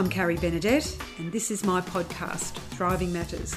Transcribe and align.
I'm 0.00 0.08
Carrie 0.08 0.38
Benedette, 0.38 0.98
and 1.18 1.30
this 1.30 1.50
is 1.50 1.62
my 1.62 1.82
podcast, 1.82 2.52
Thriving 2.70 3.12
Matters, 3.12 3.52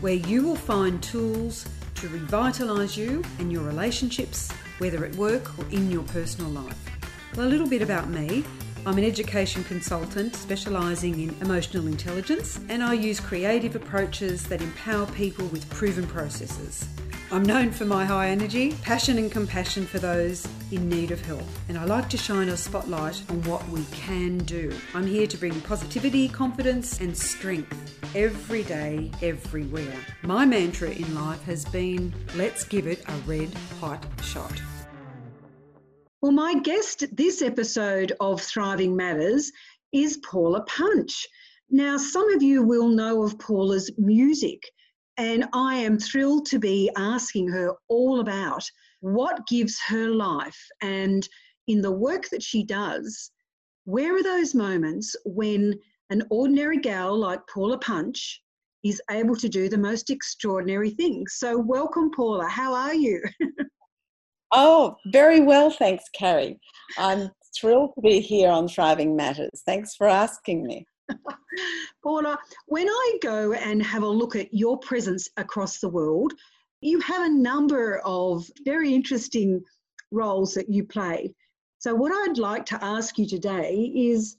where 0.00 0.14
you 0.14 0.40
will 0.42 0.56
find 0.56 1.02
tools 1.02 1.68
to 1.96 2.08
revitalise 2.08 2.96
you 2.96 3.22
and 3.38 3.52
your 3.52 3.62
relationships, 3.62 4.50
whether 4.78 5.04
at 5.04 5.14
work 5.16 5.58
or 5.58 5.66
in 5.66 5.90
your 5.90 6.04
personal 6.04 6.50
life. 6.50 6.78
Well, 7.36 7.46
a 7.46 7.50
little 7.50 7.68
bit 7.68 7.82
about 7.82 8.08
me. 8.08 8.42
I'm 8.86 8.96
an 8.96 9.04
education 9.04 9.64
consultant 9.64 10.34
specialising 10.34 11.20
in 11.20 11.36
emotional 11.42 11.86
intelligence, 11.86 12.58
and 12.70 12.82
I 12.82 12.94
use 12.94 13.20
creative 13.20 13.76
approaches 13.76 14.44
that 14.44 14.62
empower 14.62 15.04
people 15.08 15.46
with 15.48 15.68
proven 15.68 16.06
processes. 16.06 16.88
I'm 17.32 17.44
known 17.44 17.70
for 17.70 17.86
my 17.86 18.04
high 18.04 18.28
energy, 18.28 18.74
passion, 18.82 19.16
and 19.16 19.32
compassion 19.32 19.86
for 19.86 19.98
those 19.98 20.46
in 20.70 20.86
need 20.86 21.12
of 21.12 21.24
help, 21.24 21.44
and 21.70 21.78
I 21.78 21.86
like 21.86 22.10
to 22.10 22.18
shine 22.18 22.50
a 22.50 22.58
spotlight 22.58 23.22
on 23.30 23.42
what 23.44 23.66
we 23.70 23.82
can 23.86 24.36
do. 24.36 24.70
I'm 24.92 25.06
here 25.06 25.26
to 25.26 25.38
bring 25.38 25.58
positivity, 25.62 26.28
confidence, 26.28 27.00
and 27.00 27.16
strength 27.16 27.74
every 28.14 28.64
day, 28.64 29.10
everywhere. 29.22 29.96
My 30.20 30.44
mantra 30.44 30.90
in 30.90 31.14
life 31.14 31.42
has 31.44 31.64
been 31.64 32.12
let's 32.36 32.64
give 32.64 32.86
it 32.86 33.02
a 33.08 33.14
red 33.26 33.48
hot 33.80 34.04
shot. 34.22 34.60
Well, 36.20 36.32
my 36.32 36.60
guest 36.60 37.06
this 37.16 37.40
episode 37.40 38.12
of 38.20 38.42
Thriving 38.42 38.94
Matters 38.94 39.50
is 39.90 40.18
Paula 40.18 40.64
Punch. 40.64 41.26
Now, 41.70 41.96
some 41.96 42.30
of 42.34 42.42
you 42.42 42.62
will 42.62 42.88
know 42.88 43.22
of 43.22 43.38
Paula's 43.38 43.90
music, 43.96 44.70
and 45.18 45.46
I 45.52 45.76
am 45.76 45.98
thrilled 45.98 46.46
to 46.46 46.58
be 46.58 46.90
asking 46.96 47.48
her 47.48 47.74
all 47.88 48.20
about 48.20 48.64
what 49.00 49.46
gives 49.46 49.78
her 49.88 50.08
life 50.08 50.58
and 50.80 51.28
in 51.68 51.80
the 51.80 51.92
work 51.92 52.28
that 52.30 52.42
she 52.42 52.64
does. 52.64 53.30
Where 53.84 54.16
are 54.16 54.22
those 54.22 54.54
moments 54.54 55.14
when 55.24 55.78
an 56.10 56.22
ordinary 56.30 56.78
gal 56.78 57.16
like 57.16 57.40
Paula 57.52 57.78
Punch 57.78 58.42
is 58.84 59.00
able 59.10 59.36
to 59.36 59.48
do 59.48 59.68
the 59.68 59.78
most 59.78 60.10
extraordinary 60.10 60.90
things? 60.90 61.34
So, 61.36 61.58
welcome, 61.58 62.10
Paula. 62.10 62.48
How 62.48 62.74
are 62.74 62.94
you? 62.94 63.22
Oh, 64.54 64.96
very 65.06 65.40
well, 65.40 65.70
thanks, 65.70 66.04
Carrie. 66.14 66.60
I'm 66.98 67.30
thrilled 67.58 67.92
to 67.94 68.02
be 68.02 68.20
here 68.20 68.50
on 68.50 68.68
Thriving 68.68 69.16
Matters. 69.16 69.62
Thanks 69.64 69.94
for 69.96 70.06
asking 70.06 70.66
me. 70.66 70.84
Paula, 72.02 72.38
when 72.66 72.88
I 72.88 73.18
go 73.22 73.52
and 73.52 73.82
have 73.82 74.02
a 74.02 74.08
look 74.08 74.36
at 74.36 74.52
your 74.52 74.78
presence 74.78 75.28
across 75.36 75.78
the 75.78 75.88
world, 75.88 76.32
you 76.80 77.00
have 77.00 77.26
a 77.26 77.34
number 77.34 78.00
of 78.04 78.44
very 78.64 78.92
interesting 78.92 79.62
roles 80.10 80.54
that 80.54 80.68
you 80.68 80.84
play. 80.84 81.34
So, 81.78 81.94
what 81.94 82.12
I'd 82.12 82.38
like 82.38 82.66
to 82.66 82.84
ask 82.84 83.18
you 83.18 83.26
today 83.26 83.92
is 83.94 84.36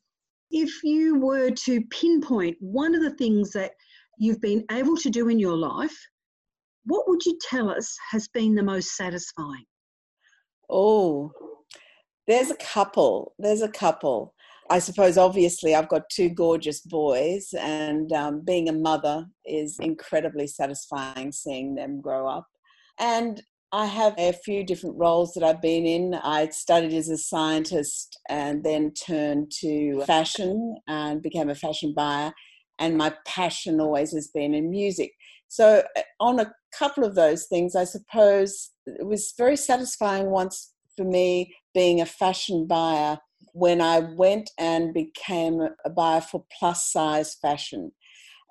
if 0.51 0.83
you 0.83 1.19
were 1.19 1.49
to 1.49 1.81
pinpoint 1.89 2.57
one 2.59 2.95
of 2.95 3.01
the 3.01 3.15
things 3.15 3.51
that 3.51 3.71
you've 4.17 4.41
been 4.41 4.63
able 4.71 4.95
to 4.97 5.09
do 5.09 5.29
in 5.29 5.39
your 5.39 5.57
life, 5.57 5.97
what 6.85 7.07
would 7.07 7.25
you 7.25 7.37
tell 7.49 7.69
us 7.69 7.97
has 8.11 8.27
been 8.27 8.55
the 8.55 8.63
most 8.63 8.95
satisfying? 8.95 9.65
Oh, 10.69 11.31
there's 12.27 12.51
a 12.51 12.55
couple. 12.55 13.33
There's 13.39 13.61
a 13.61 13.69
couple. 13.69 14.33
I 14.73 14.79
suppose, 14.79 15.19
obviously, 15.19 15.75
I've 15.75 15.87
got 15.87 16.09
two 16.09 16.29
gorgeous 16.29 16.81
boys, 16.81 17.53
and 17.59 18.11
um, 18.11 18.41
being 18.43 18.69
a 18.69 18.73
mother 18.73 19.27
is 19.45 19.77
incredibly 19.79 20.47
satisfying 20.47 21.31
seeing 21.31 21.75
them 21.75 22.01
grow 22.01 22.27
up. 22.27 22.47
And 22.97 23.39
I 23.71 23.85
have 23.85 24.15
a 24.17 24.33
few 24.33 24.65
different 24.65 24.97
roles 24.97 25.33
that 25.33 25.43
I've 25.43 25.61
been 25.61 25.85
in. 25.85 26.15
I 26.15 26.49
studied 26.49 26.93
as 26.93 27.07
a 27.09 27.19
scientist 27.19 28.19
and 28.29 28.63
then 28.63 28.93
turned 28.93 29.51
to 29.59 30.01
fashion 30.07 30.77
and 30.87 31.21
became 31.21 31.51
a 31.51 31.55
fashion 31.55 31.93
buyer. 31.95 32.33
And 32.79 32.97
my 32.97 33.13
passion 33.27 33.79
always 33.79 34.11
has 34.13 34.29
been 34.29 34.55
in 34.55 34.71
music. 34.71 35.11
So, 35.49 35.83
uh, 35.95 36.01
on 36.19 36.39
a 36.39 36.51
couple 36.75 37.03
of 37.03 37.13
those 37.13 37.45
things, 37.45 37.75
I 37.75 37.83
suppose 37.83 38.71
it 38.87 39.05
was 39.05 39.35
very 39.37 39.55
satisfying 39.55 40.31
once 40.31 40.73
for 40.97 41.05
me 41.05 41.53
being 41.75 42.01
a 42.01 42.07
fashion 42.07 42.65
buyer 42.65 43.19
when 43.53 43.81
I 43.81 43.99
went 43.99 44.51
and 44.59 44.93
became 44.93 45.67
a 45.85 45.89
buyer 45.89 46.21
for 46.21 46.45
plus 46.57 46.91
size 46.91 47.35
fashion. 47.35 47.91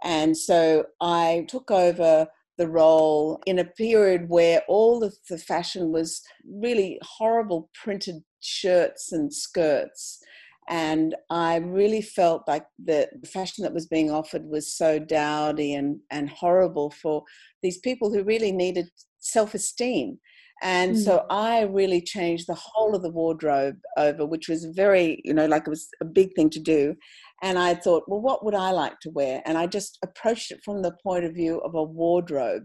And 0.02 0.36
so 0.36 0.86
I 1.00 1.46
took 1.48 1.70
over 1.70 2.26
the 2.58 2.68
role 2.68 3.40
in 3.46 3.58
a 3.58 3.64
period 3.64 4.28
where 4.28 4.62
all 4.68 5.04
of 5.04 5.14
the 5.28 5.38
fashion 5.38 5.92
was 5.92 6.22
really 6.44 6.98
horrible 7.02 7.70
printed 7.74 8.22
shirts 8.40 9.12
and 9.12 9.32
skirts 9.32 10.20
and 10.68 11.14
I 11.28 11.56
really 11.56 12.02
felt 12.02 12.46
like 12.46 12.66
the 12.82 13.08
fashion 13.26 13.62
that 13.62 13.74
was 13.74 13.86
being 13.86 14.10
offered 14.10 14.44
was 14.46 14.72
so 14.72 14.98
dowdy 14.98 15.74
and, 15.74 15.98
and 16.10 16.30
horrible 16.30 16.90
for 16.90 17.24
these 17.62 17.78
people 17.78 18.12
who 18.12 18.22
really 18.22 18.52
needed 18.52 18.88
self 19.19 19.54
esteem. 19.54 20.19
And 20.62 20.94
mm. 20.94 21.04
so 21.04 21.26
I 21.28 21.62
really 21.62 22.00
changed 22.00 22.46
the 22.46 22.54
whole 22.54 22.94
of 22.94 23.02
the 23.02 23.10
wardrobe 23.10 23.76
over, 23.96 24.24
which 24.24 24.48
was 24.48 24.64
very, 24.64 25.20
you 25.24 25.34
know, 25.34 25.46
like 25.46 25.62
it 25.66 25.70
was 25.70 25.88
a 26.00 26.04
big 26.04 26.34
thing 26.34 26.50
to 26.50 26.60
do. 26.60 26.94
And 27.42 27.58
I 27.58 27.74
thought, 27.74 28.04
well, 28.06 28.20
what 28.20 28.44
would 28.44 28.54
I 28.54 28.70
like 28.70 29.00
to 29.00 29.10
wear? 29.10 29.42
And 29.44 29.58
I 29.58 29.66
just 29.66 29.98
approached 30.04 30.52
it 30.52 30.60
from 30.64 30.82
the 30.82 30.94
point 31.02 31.24
of 31.24 31.34
view 31.34 31.58
of 31.60 31.74
a 31.74 31.82
wardrobe 31.82 32.64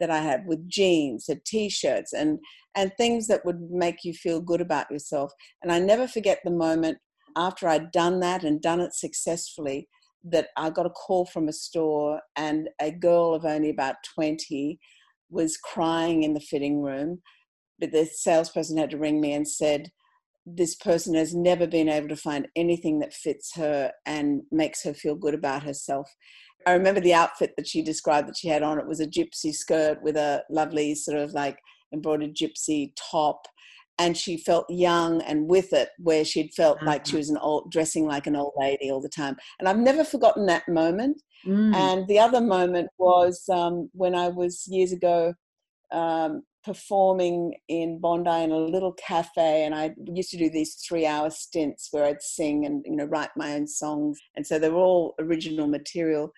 that 0.00 0.10
I 0.10 0.18
had 0.18 0.44
with 0.46 0.68
jeans 0.68 1.28
and 1.28 1.42
t-shirts 1.46 2.12
and 2.12 2.38
and 2.74 2.92
things 2.98 3.26
that 3.28 3.42
would 3.46 3.70
make 3.70 4.04
you 4.04 4.12
feel 4.12 4.40
good 4.40 4.60
about 4.60 4.90
yourself. 4.90 5.32
And 5.62 5.72
I 5.72 5.78
never 5.78 6.06
forget 6.06 6.40
the 6.44 6.50
moment 6.50 6.98
after 7.36 7.68
I'd 7.68 7.90
done 7.90 8.20
that 8.20 8.44
and 8.44 8.60
done 8.60 8.80
it 8.80 8.94
successfully, 8.94 9.88
that 10.24 10.48
I 10.56 10.70
got 10.70 10.86
a 10.86 10.90
call 10.90 11.24
from 11.26 11.48
a 11.48 11.52
store 11.52 12.20
and 12.36 12.68
a 12.80 12.90
girl 12.90 13.34
of 13.34 13.44
only 13.44 13.70
about 13.70 13.96
20 14.14 14.78
was 15.30 15.56
crying 15.56 16.22
in 16.22 16.34
the 16.34 16.40
fitting 16.40 16.82
room. 16.82 17.20
But 17.78 17.92
the 17.92 18.06
salesperson 18.06 18.78
had 18.78 18.90
to 18.90 18.98
ring 18.98 19.20
me 19.20 19.32
and 19.32 19.46
said, 19.46 19.90
This 20.44 20.74
person 20.74 21.14
has 21.14 21.34
never 21.34 21.66
been 21.66 21.88
able 21.88 22.08
to 22.08 22.16
find 22.16 22.48
anything 22.56 22.98
that 23.00 23.14
fits 23.14 23.54
her 23.56 23.92
and 24.06 24.42
makes 24.50 24.82
her 24.84 24.94
feel 24.94 25.14
good 25.14 25.34
about 25.34 25.62
herself. 25.62 26.10
I 26.66 26.72
remember 26.72 27.00
the 27.00 27.14
outfit 27.14 27.52
that 27.56 27.68
she 27.68 27.82
described 27.82 28.28
that 28.28 28.36
she 28.36 28.48
had 28.48 28.62
on. 28.62 28.78
It 28.78 28.88
was 28.88 29.00
a 29.00 29.06
gypsy 29.06 29.54
skirt 29.54 30.02
with 30.02 30.16
a 30.16 30.42
lovely 30.50 30.94
sort 30.94 31.18
of 31.18 31.32
like 31.32 31.58
embroidered 31.92 32.34
gypsy 32.34 32.92
top 32.96 33.46
and 33.98 34.16
she 34.16 34.36
felt 34.36 34.66
young 34.68 35.22
and 35.22 35.48
with 35.48 35.72
it 35.72 35.90
where 35.98 36.24
she'd 36.24 36.52
felt 36.54 36.76
uh-huh. 36.78 36.86
like 36.86 37.06
she 37.06 37.12
uh-huh. 37.12 37.18
was 37.18 37.30
an 37.30 37.38
old 37.38 37.70
dressing 37.70 38.06
like 38.06 38.26
an 38.26 38.36
old 38.36 38.52
lady 38.56 38.90
all 38.90 39.00
the 39.00 39.08
time 39.08 39.36
and 39.58 39.68
i've 39.68 39.78
never 39.78 40.04
forgotten 40.04 40.46
that 40.46 40.66
moment 40.68 41.20
mm. 41.46 41.74
and 41.74 42.06
the 42.08 42.18
other 42.18 42.40
moment 42.40 42.88
was 42.98 43.42
um, 43.52 43.88
when 43.92 44.14
i 44.14 44.28
was 44.28 44.64
years 44.66 44.92
ago 44.92 45.32
um, 45.92 46.42
performing 46.66 47.54
in 47.68 47.98
bondi 47.98 48.42
in 48.42 48.50
a 48.50 48.58
little 48.58 48.92
cafe 48.94 49.64
and 49.64 49.74
i 49.74 49.94
used 50.12 50.30
to 50.30 50.36
do 50.36 50.50
these 50.50 50.74
three 50.86 51.06
hour 51.06 51.30
stints 51.30 51.88
where 51.92 52.04
i'd 52.04 52.20
sing 52.20 52.66
and 52.66 52.84
you 52.84 52.96
know 52.96 53.04
write 53.04 53.30
my 53.36 53.54
own 53.54 53.66
songs 53.66 54.18
and 54.36 54.46
so 54.46 54.58
they 54.58 54.68
were 54.68 54.80
all 54.80 55.14
original 55.18 55.66
material. 55.66 56.32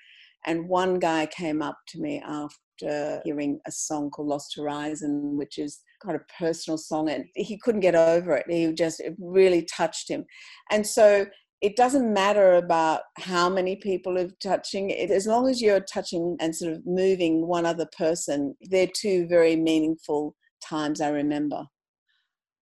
And 0.46 0.68
one 0.68 0.98
guy 0.98 1.26
came 1.26 1.62
up 1.62 1.78
to 1.88 2.00
me 2.00 2.22
after 2.24 3.20
hearing 3.24 3.60
a 3.66 3.72
song 3.72 4.10
called 4.10 4.28
lost 4.28 4.54
horizon 4.56 5.36
which 5.36 5.58
is 5.58 5.80
kind 6.02 6.14
of 6.14 6.22
personal 6.38 6.78
song 6.78 7.10
and 7.10 7.24
he 7.34 7.58
couldn't 7.58 7.80
get 7.80 7.96
over 7.96 8.36
it. 8.36 8.46
He 8.48 8.72
just 8.72 9.00
it 9.00 9.14
really 9.18 9.62
touched 9.62 10.08
him. 10.08 10.24
And 10.70 10.86
so 10.86 11.26
it 11.60 11.76
doesn't 11.76 12.12
matter 12.12 12.54
about 12.54 13.02
how 13.16 13.48
many 13.48 13.76
people 13.76 14.16
are 14.18 14.30
touching 14.40 14.90
it 14.90 15.10
as 15.10 15.26
long 15.26 15.48
as 15.48 15.60
you're 15.60 15.80
touching 15.80 16.36
and 16.40 16.54
sort 16.54 16.72
of 16.72 16.86
moving 16.86 17.46
one 17.46 17.66
other 17.66 17.86
person 17.96 18.54
they're 18.70 18.88
two 18.94 19.26
very 19.28 19.56
meaningful 19.56 20.34
times 20.62 21.00
i 21.00 21.08
remember 21.08 21.64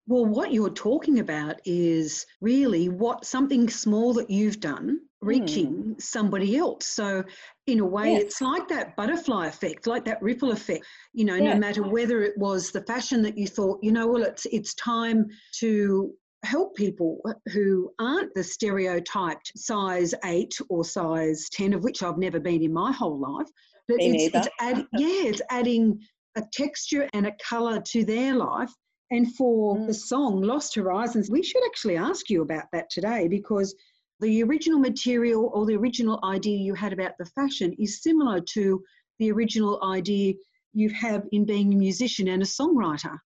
well 0.06 0.24
what 0.24 0.52
you're 0.52 0.70
talking 0.70 1.18
about 1.18 1.56
is 1.64 2.26
really 2.40 2.88
what 2.88 3.24
something 3.24 3.68
small 3.68 4.12
that 4.14 4.30
you've 4.30 4.60
done 4.60 4.98
reaching 5.26 5.72
mm. 5.72 6.00
somebody 6.00 6.56
else. 6.56 6.86
So, 6.86 7.24
in 7.66 7.80
a 7.80 7.84
way, 7.84 8.12
yes. 8.12 8.22
it's 8.22 8.40
like 8.40 8.68
that 8.68 8.96
butterfly 8.96 9.46
effect, 9.46 9.86
like 9.86 10.04
that 10.04 10.22
ripple 10.22 10.52
effect. 10.52 10.84
You 11.12 11.24
know, 11.24 11.38
no 11.38 11.56
matter 11.56 11.82
whether 11.82 12.22
it 12.22 12.36
was 12.38 12.70
the 12.70 12.82
fashion 12.82 13.22
that 13.22 13.36
you 13.36 13.46
thought, 13.46 13.80
you 13.82 13.92
know, 13.92 14.06
well, 14.06 14.22
it's 14.22 14.46
it's 14.46 14.74
time 14.74 15.26
to 15.58 16.12
help 16.46 16.74
people 16.76 17.20
who 17.52 17.92
aren't 17.98 18.32
the 18.34 18.44
stereotyped 18.44 19.52
size 19.56 20.14
eight 20.24 20.54
or 20.68 20.84
size 20.84 21.48
ten, 21.50 21.74
of 21.74 21.82
which 21.82 22.02
I've 22.02 22.18
never 22.18 22.40
been 22.40 22.62
in 22.62 22.72
my 22.72 22.92
whole 22.92 23.18
life. 23.18 23.48
But 23.88 23.98
Me 23.98 24.26
it's, 24.26 24.34
it's 24.34 24.48
add, 24.60 24.78
yeah, 24.92 25.28
it's 25.30 25.42
adding 25.50 26.00
a 26.36 26.42
texture 26.52 27.08
and 27.12 27.26
a 27.26 27.36
colour 27.42 27.80
to 27.80 28.04
their 28.04 28.34
life. 28.34 28.72
And 29.10 29.34
for 29.36 29.76
mm. 29.76 29.86
the 29.86 29.94
song 29.94 30.42
Lost 30.42 30.74
Horizons, 30.74 31.30
we 31.30 31.42
should 31.42 31.64
actually 31.66 31.96
ask 31.96 32.28
you 32.30 32.42
about 32.42 32.64
that 32.72 32.90
today 32.90 33.28
because 33.28 33.74
the 34.20 34.42
original 34.42 34.78
material 34.78 35.50
or 35.54 35.66
the 35.66 35.76
original 35.76 36.18
idea 36.24 36.58
you 36.58 36.74
had 36.74 36.92
about 36.92 37.12
the 37.18 37.26
fashion 37.26 37.74
is 37.78 38.02
similar 38.02 38.40
to 38.54 38.82
the 39.18 39.30
original 39.30 39.82
idea 39.84 40.34
you 40.72 40.90
have 40.90 41.24
in 41.32 41.44
being 41.44 41.72
a 41.72 41.76
musician 41.76 42.28
and 42.28 42.42
a 42.42 42.46
songwriter. 42.46 43.16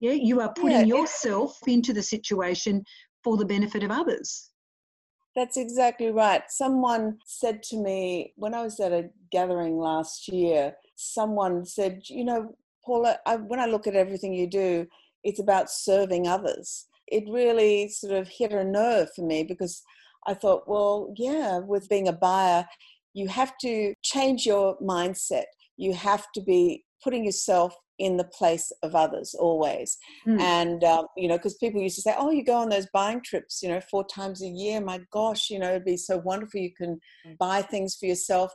Yeah, 0.00 0.12
you 0.12 0.40
are 0.40 0.52
putting 0.52 0.86
yeah. 0.88 0.96
yourself 0.96 1.58
into 1.66 1.92
the 1.92 2.02
situation 2.02 2.84
for 3.24 3.36
the 3.36 3.44
benefit 3.44 3.82
of 3.82 3.90
others. 3.90 4.50
That's 5.34 5.56
exactly 5.56 6.10
right. 6.10 6.42
Someone 6.48 7.18
said 7.24 7.62
to 7.64 7.76
me 7.76 8.32
when 8.36 8.54
I 8.54 8.62
was 8.62 8.80
at 8.80 8.92
a 8.92 9.10
gathering 9.30 9.78
last 9.78 10.28
year, 10.28 10.74
someone 10.96 11.64
said, 11.64 12.02
You 12.08 12.24
know, 12.24 12.56
Paula, 12.84 13.18
I, 13.26 13.36
when 13.36 13.60
I 13.60 13.66
look 13.66 13.86
at 13.86 13.94
everything 13.94 14.34
you 14.34 14.48
do, 14.48 14.86
it's 15.24 15.40
about 15.40 15.70
serving 15.70 16.26
others. 16.26 16.86
It 17.06 17.24
really 17.28 17.88
sort 17.88 18.14
of 18.14 18.28
hit 18.28 18.52
a 18.52 18.64
nerve 18.64 19.08
for 19.14 19.24
me 19.24 19.44
because 19.44 19.82
I 20.26 20.34
thought, 20.34 20.68
well, 20.68 21.12
yeah, 21.16 21.58
with 21.58 21.88
being 21.88 22.08
a 22.08 22.12
buyer, 22.12 22.66
you 23.14 23.28
have 23.28 23.56
to 23.58 23.94
change 24.02 24.44
your 24.44 24.76
mindset. 24.78 25.44
You 25.76 25.94
have 25.94 26.26
to 26.34 26.42
be 26.42 26.84
putting 27.02 27.24
yourself 27.24 27.74
in 27.98 28.16
the 28.16 28.24
place 28.24 28.70
of 28.82 28.94
others 28.94 29.34
always. 29.34 29.98
Mm. 30.26 30.40
And, 30.40 30.84
um, 30.84 31.06
you 31.16 31.28
know, 31.28 31.36
because 31.36 31.56
people 31.56 31.80
used 31.80 31.96
to 31.96 32.02
say, 32.02 32.14
oh, 32.16 32.30
you 32.30 32.44
go 32.44 32.56
on 32.56 32.68
those 32.68 32.86
buying 32.92 33.20
trips, 33.24 33.60
you 33.62 33.68
know, 33.68 33.80
four 33.90 34.06
times 34.06 34.42
a 34.42 34.46
year. 34.46 34.80
My 34.80 35.00
gosh, 35.12 35.50
you 35.50 35.58
know, 35.58 35.70
it'd 35.70 35.84
be 35.84 35.96
so 35.96 36.18
wonderful. 36.18 36.60
You 36.60 36.72
can 36.74 37.00
hmm. 37.24 37.32
buy 37.38 37.62
things 37.62 37.96
for 37.96 38.06
yourself. 38.06 38.52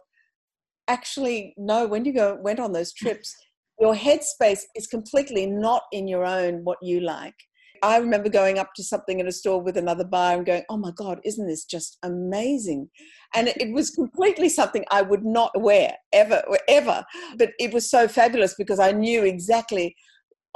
Actually, 0.88 1.54
no, 1.58 1.88
when 1.88 2.06
you 2.06 2.14
go 2.14 2.38
went 2.42 2.60
on 2.60 2.72
those 2.72 2.94
trips, 2.94 3.34
your 3.80 3.96
headspace 3.96 4.62
is 4.76 4.88
completely 4.88 5.46
not 5.46 5.84
in 5.92 6.08
your 6.08 6.26
own 6.26 6.64
what 6.64 6.78
you 6.82 7.00
like. 7.02 7.36
I 7.82 7.98
remember 7.98 8.30
going 8.30 8.60
up 8.60 8.70
to 8.78 8.84
something 8.84 9.20
in 9.20 9.28
a 9.28 9.32
store 9.32 9.62
with 9.62 9.76
another 9.76 10.06
buyer 10.06 10.38
and 10.38 10.46
going, 10.46 10.64
oh 10.70 10.78
my 10.78 10.92
God, 10.96 11.20
isn't 11.26 11.48
this 11.48 11.66
just 11.66 11.98
amazing? 12.02 12.90
And 13.36 13.48
it 13.48 13.74
was 13.74 13.90
completely 13.90 14.50
something 14.50 14.86
I 14.92 15.02
would 15.02 15.26
not 15.26 15.52
wear 15.60 15.94
ever, 16.12 16.44
ever. 16.68 17.04
But 17.38 17.52
it 17.60 17.74
was 17.74 17.90
so 17.90 18.08
fabulous 18.08 18.56
because 18.56 18.80
I 18.80 18.92
knew 18.92 19.24
exactly 19.24 19.96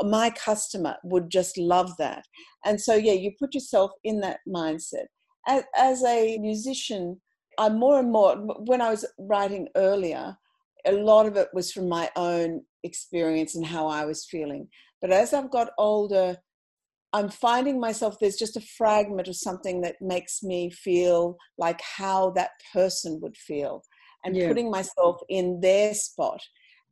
my 0.03 0.29
customer 0.29 0.95
would 1.03 1.29
just 1.29 1.57
love 1.57 1.91
that. 1.97 2.23
And 2.65 2.79
so, 2.79 2.93
yeah, 2.95 3.13
you 3.13 3.31
put 3.39 3.55
yourself 3.55 3.91
in 4.03 4.19
that 4.21 4.39
mindset. 4.47 5.05
As, 5.47 5.63
as 5.75 6.03
a 6.03 6.37
musician, 6.37 7.19
I'm 7.57 7.79
more 7.79 7.99
and 7.99 8.11
more, 8.11 8.35
when 8.35 8.81
I 8.81 8.91
was 8.91 9.05
writing 9.17 9.67
earlier, 9.75 10.37
a 10.85 10.91
lot 10.91 11.25
of 11.25 11.35
it 11.35 11.47
was 11.53 11.71
from 11.71 11.89
my 11.89 12.09
own 12.15 12.61
experience 12.83 13.55
and 13.55 13.65
how 13.65 13.87
I 13.87 14.05
was 14.05 14.27
feeling. 14.29 14.67
But 15.01 15.11
as 15.11 15.33
I've 15.33 15.51
got 15.51 15.71
older, 15.77 16.37
I'm 17.13 17.29
finding 17.29 17.79
myself 17.79 18.17
there's 18.19 18.35
just 18.35 18.57
a 18.57 18.61
fragment 18.61 19.27
of 19.27 19.35
something 19.35 19.81
that 19.81 19.95
makes 20.01 20.43
me 20.43 20.69
feel 20.69 21.37
like 21.57 21.79
how 21.81 22.31
that 22.31 22.51
person 22.73 23.19
would 23.21 23.37
feel 23.37 23.83
and 24.25 24.35
yeah. 24.35 24.47
putting 24.47 24.69
myself 24.69 25.21
in 25.29 25.59
their 25.61 25.93
spot 25.93 26.41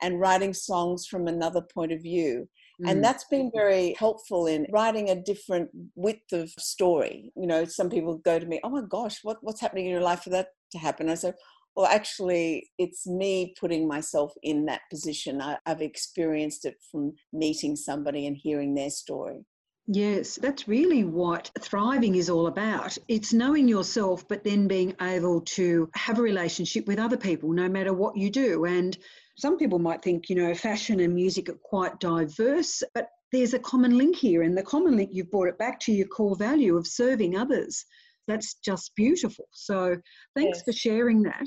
and 0.01 0.19
writing 0.19 0.53
songs 0.53 1.06
from 1.06 1.27
another 1.27 1.62
point 1.62 1.91
of 1.91 2.01
view. 2.01 2.47
Mm. 2.81 2.91
And 2.91 3.03
that's 3.03 3.25
been 3.25 3.51
very 3.53 3.95
helpful 3.97 4.47
in 4.47 4.67
writing 4.71 5.09
a 5.09 5.21
different 5.21 5.69
width 5.95 6.31
of 6.33 6.50
story. 6.51 7.31
You 7.35 7.47
know, 7.47 7.65
some 7.65 7.89
people 7.89 8.18
go 8.18 8.39
to 8.39 8.45
me, 8.45 8.59
Oh 8.63 8.69
my 8.69 8.81
gosh, 8.88 9.19
what, 9.23 9.38
what's 9.41 9.61
happening 9.61 9.85
in 9.85 9.91
your 9.91 10.01
life 10.01 10.23
for 10.23 10.29
that 10.31 10.50
to 10.71 10.77
happen? 10.77 11.09
I 11.09 11.15
said, 11.15 11.35
well, 11.75 11.88
actually, 11.88 12.69
it's 12.77 13.06
me 13.06 13.53
putting 13.59 13.88
myself 13.88 14.33
in 14.44 14.65
that 14.65 14.81
position. 14.89 15.41
I, 15.41 15.57
have 15.65 15.81
experienced 15.81 16.63
it 16.65 16.75
from 16.89 17.13
meeting 17.33 17.75
somebody 17.75 18.27
and 18.27 18.38
hearing 18.38 18.75
their 18.75 18.89
story. 18.89 19.45
Yes, 19.87 20.39
that's 20.41 20.67
really 20.67 21.03
what 21.03 21.51
thriving 21.59 22.15
is 22.15 22.29
all 22.29 22.47
about. 22.47 22.97
It's 23.07 23.33
knowing 23.33 23.67
yourself, 23.67 24.27
but 24.27 24.43
then 24.43 24.67
being 24.67 24.95
able 24.99 25.41
to 25.41 25.89
have 25.93 26.17
a 26.17 26.23
relationship 26.23 26.87
with 26.87 26.97
other 26.97 27.17
people, 27.17 27.51
no 27.51 27.69
matter 27.69 27.93
what 27.93 28.17
you 28.17 28.31
do. 28.31 28.65
And 28.65 28.97
some 29.37 29.57
people 29.57 29.77
might 29.77 30.01
think, 30.01 30.27
you 30.27 30.35
know, 30.35 30.55
fashion 30.55 31.01
and 31.01 31.13
music 31.13 31.49
are 31.49 31.59
quite 31.63 31.99
diverse, 31.99 32.81
but 32.95 33.09
there's 33.31 33.53
a 33.53 33.59
common 33.59 33.95
link 33.95 34.15
here. 34.15 34.41
And 34.41 34.57
the 34.57 34.63
common 34.63 34.97
link, 34.97 35.11
you've 35.13 35.29
brought 35.29 35.49
it 35.49 35.57
back 35.59 35.79
to 35.81 35.91
your 35.91 36.07
core 36.07 36.35
value 36.35 36.77
of 36.77 36.87
serving 36.87 37.37
others. 37.37 37.85
That's 38.27 38.55
just 38.55 38.95
beautiful. 38.95 39.45
So 39.51 39.97
thanks 40.35 40.59
yes. 40.59 40.63
for 40.65 40.71
sharing 40.71 41.21
that. 41.23 41.45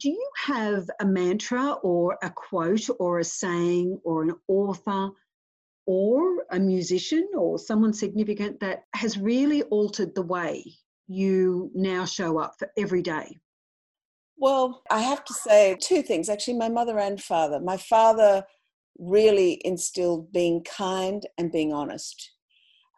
Do 0.00 0.08
you 0.10 0.30
have 0.46 0.88
a 1.00 1.06
mantra 1.06 1.72
or 1.82 2.18
a 2.22 2.30
quote 2.30 2.88
or 2.98 3.20
a 3.20 3.24
saying 3.24 4.00
or 4.04 4.22
an 4.22 4.34
author 4.48 5.10
or 5.88 6.44
a 6.50 6.58
musician 6.58 7.26
or 7.34 7.58
someone 7.58 7.94
significant 7.94 8.60
that 8.60 8.84
has 8.94 9.16
really 9.16 9.62
altered 9.62 10.14
the 10.14 10.20
way 10.20 10.62
you 11.06 11.70
now 11.74 12.04
show 12.04 12.38
up 12.38 12.52
for 12.58 12.70
every 12.76 13.00
day? 13.00 13.34
Well, 14.36 14.82
I 14.90 15.00
have 15.00 15.24
to 15.24 15.32
say 15.32 15.78
two 15.80 16.02
things 16.02 16.28
actually, 16.28 16.58
my 16.58 16.68
mother 16.68 16.98
and 16.98 17.18
father. 17.18 17.58
My 17.58 17.78
father 17.78 18.44
really 18.98 19.62
instilled 19.64 20.30
being 20.30 20.62
kind 20.62 21.26
and 21.38 21.50
being 21.50 21.72
honest. 21.72 22.32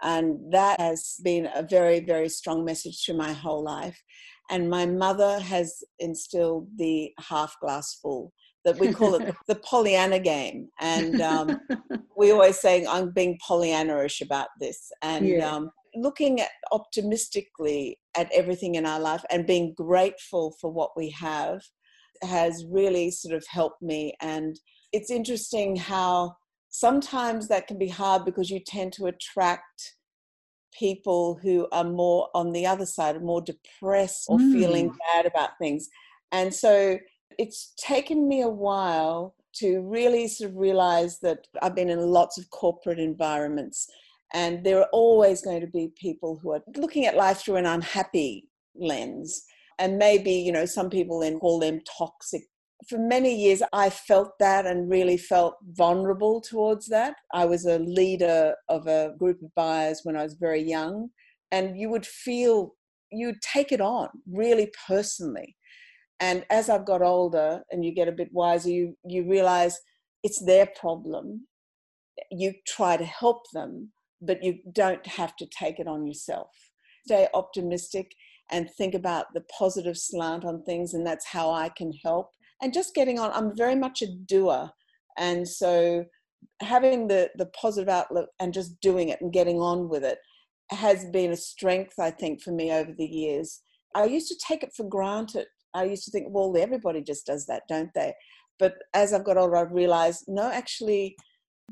And 0.02 0.52
that 0.52 0.80
has 0.80 1.14
been 1.22 1.48
a 1.54 1.62
very, 1.62 2.00
very 2.00 2.28
strong 2.28 2.64
message 2.64 3.04
to 3.04 3.14
my 3.14 3.32
whole 3.32 3.62
life. 3.62 4.02
And 4.50 4.68
my 4.68 4.84
mother 4.84 5.38
has 5.38 5.84
instilled 6.00 6.66
the 6.76 7.12
half 7.20 7.54
glass 7.60 8.00
full 8.02 8.32
that 8.64 8.78
we 8.78 8.92
call 8.92 9.14
it 9.14 9.34
the, 9.46 9.56
Pollyanna 9.56 10.18
game. 10.18 10.68
And 10.80 11.20
um, 11.20 11.60
we 12.16 12.30
always 12.30 12.58
saying 12.58 12.86
I'm 12.88 13.10
being 13.10 13.38
Pollyanna-ish 13.46 14.20
about 14.20 14.48
this 14.60 14.90
and 15.02 15.26
yeah. 15.26 15.50
um, 15.50 15.70
looking 15.94 16.40
at 16.40 16.50
optimistically 16.72 17.98
at 18.16 18.30
everything 18.32 18.74
in 18.74 18.86
our 18.86 19.00
life 19.00 19.24
and 19.30 19.46
being 19.46 19.74
grateful 19.74 20.54
for 20.60 20.70
what 20.70 20.90
we 20.96 21.10
have 21.10 21.62
has 22.22 22.64
really 22.70 23.10
sort 23.10 23.34
of 23.34 23.44
helped 23.48 23.82
me. 23.82 24.14
And 24.20 24.58
it's 24.92 25.10
interesting 25.10 25.76
how 25.76 26.36
sometimes 26.68 27.48
that 27.48 27.66
can 27.66 27.78
be 27.78 27.88
hard 27.88 28.24
because 28.24 28.50
you 28.50 28.60
tend 28.60 28.92
to 28.94 29.06
attract 29.06 29.96
people 30.78 31.38
who 31.42 31.66
are 31.72 31.84
more 31.84 32.28
on 32.34 32.52
the 32.52 32.66
other 32.66 32.86
side, 32.86 33.20
more 33.22 33.42
depressed 33.42 34.26
or 34.28 34.38
mm. 34.38 34.52
feeling 34.52 34.94
bad 35.12 35.26
about 35.26 35.50
things. 35.58 35.88
And 36.32 36.54
so 36.54 36.98
it's 37.40 37.72
taken 37.78 38.28
me 38.28 38.42
a 38.42 38.48
while 38.48 39.34
to 39.54 39.80
really 39.80 40.28
sort 40.28 40.50
of 40.50 40.56
realize 40.58 41.20
that 41.20 41.46
I've 41.62 41.74
been 41.74 41.88
in 41.88 41.98
lots 42.00 42.36
of 42.36 42.50
corporate 42.50 42.98
environments 42.98 43.88
and 44.34 44.62
there 44.62 44.78
are 44.78 44.88
always 44.92 45.40
going 45.40 45.62
to 45.62 45.66
be 45.66 45.90
people 45.96 46.38
who 46.40 46.52
are 46.52 46.62
looking 46.76 47.06
at 47.06 47.16
life 47.16 47.38
through 47.38 47.56
an 47.56 47.64
unhappy 47.64 48.46
lens. 48.76 49.42
And 49.78 49.96
maybe 49.96 50.32
you 50.32 50.52
know 50.52 50.66
some 50.66 50.90
people 50.90 51.20
then 51.20 51.38
call 51.38 51.58
them 51.58 51.80
toxic. 51.98 52.42
For 52.88 52.98
many 52.98 53.34
years 53.34 53.62
i 53.72 53.88
felt 53.88 54.32
that 54.38 54.66
and 54.66 54.90
really 54.90 55.16
felt 55.16 55.54
vulnerable 55.72 56.42
towards 56.42 56.86
that. 56.88 57.14
I 57.32 57.46
was 57.46 57.64
a 57.64 57.78
leader 57.78 58.54
of 58.68 58.86
a 58.86 59.14
group 59.18 59.40
of 59.42 59.54
buyers 59.54 60.00
when 60.04 60.16
i 60.16 60.22
was 60.22 60.34
very 60.34 60.62
young 60.62 61.08
and 61.50 61.78
you 61.80 61.88
would 61.88 62.06
feel 62.06 62.74
you'd 63.10 63.40
take 63.40 63.72
it 63.72 63.80
on 63.80 64.08
really 64.30 64.70
personally 64.86 65.56
and 66.20 66.44
as 66.50 66.68
I've 66.68 66.84
got 66.84 67.02
older 67.02 67.62
and 67.70 67.84
you 67.84 67.92
get 67.92 68.08
a 68.08 68.12
bit 68.12 68.28
wiser, 68.32 68.68
you, 68.68 68.96
you 69.04 69.28
realize 69.28 69.78
it's 70.22 70.44
their 70.44 70.66
problem. 70.78 71.46
You 72.30 72.52
try 72.66 72.98
to 72.98 73.04
help 73.04 73.44
them, 73.52 73.90
but 74.20 74.44
you 74.44 74.58
don't 74.72 75.04
have 75.06 75.34
to 75.36 75.46
take 75.46 75.78
it 75.78 75.88
on 75.88 76.06
yourself. 76.06 76.50
Stay 77.06 77.26
optimistic 77.32 78.12
and 78.50 78.68
think 78.76 78.94
about 78.94 79.26
the 79.32 79.42
positive 79.58 79.96
slant 79.96 80.44
on 80.44 80.62
things, 80.62 80.92
and 80.92 81.06
that's 81.06 81.26
how 81.26 81.50
I 81.50 81.70
can 81.70 81.92
help. 82.04 82.30
And 82.60 82.74
just 82.74 82.94
getting 82.94 83.18
on, 83.18 83.30
I'm 83.32 83.56
very 83.56 83.76
much 83.76 84.02
a 84.02 84.12
doer. 84.26 84.70
And 85.16 85.48
so 85.48 86.04
having 86.60 87.08
the, 87.08 87.30
the 87.36 87.46
positive 87.46 87.88
outlook 87.88 88.28
and 88.38 88.52
just 88.52 88.78
doing 88.80 89.08
it 89.08 89.20
and 89.22 89.32
getting 89.32 89.60
on 89.60 89.88
with 89.88 90.04
it 90.04 90.18
has 90.70 91.06
been 91.06 91.30
a 91.30 91.36
strength, 91.36 91.98
I 91.98 92.10
think, 92.10 92.42
for 92.42 92.52
me 92.52 92.72
over 92.72 92.92
the 92.92 93.06
years. 93.06 93.62
I 93.94 94.04
used 94.04 94.28
to 94.28 94.36
take 94.46 94.62
it 94.62 94.72
for 94.76 94.84
granted 94.84 95.46
I 95.74 95.84
used 95.84 96.04
to 96.04 96.10
think, 96.10 96.28
well, 96.30 96.54
everybody 96.56 97.02
just 97.02 97.26
does 97.26 97.46
that, 97.46 97.62
don't 97.68 97.90
they? 97.94 98.14
But 98.58 98.74
as 98.94 99.12
I've 99.12 99.24
got 99.24 99.36
older, 99.36 99.56
I've 99.56 99.72
realized, 99.72 100.24
no, 100.28 100.50
actually, 100.50 101.16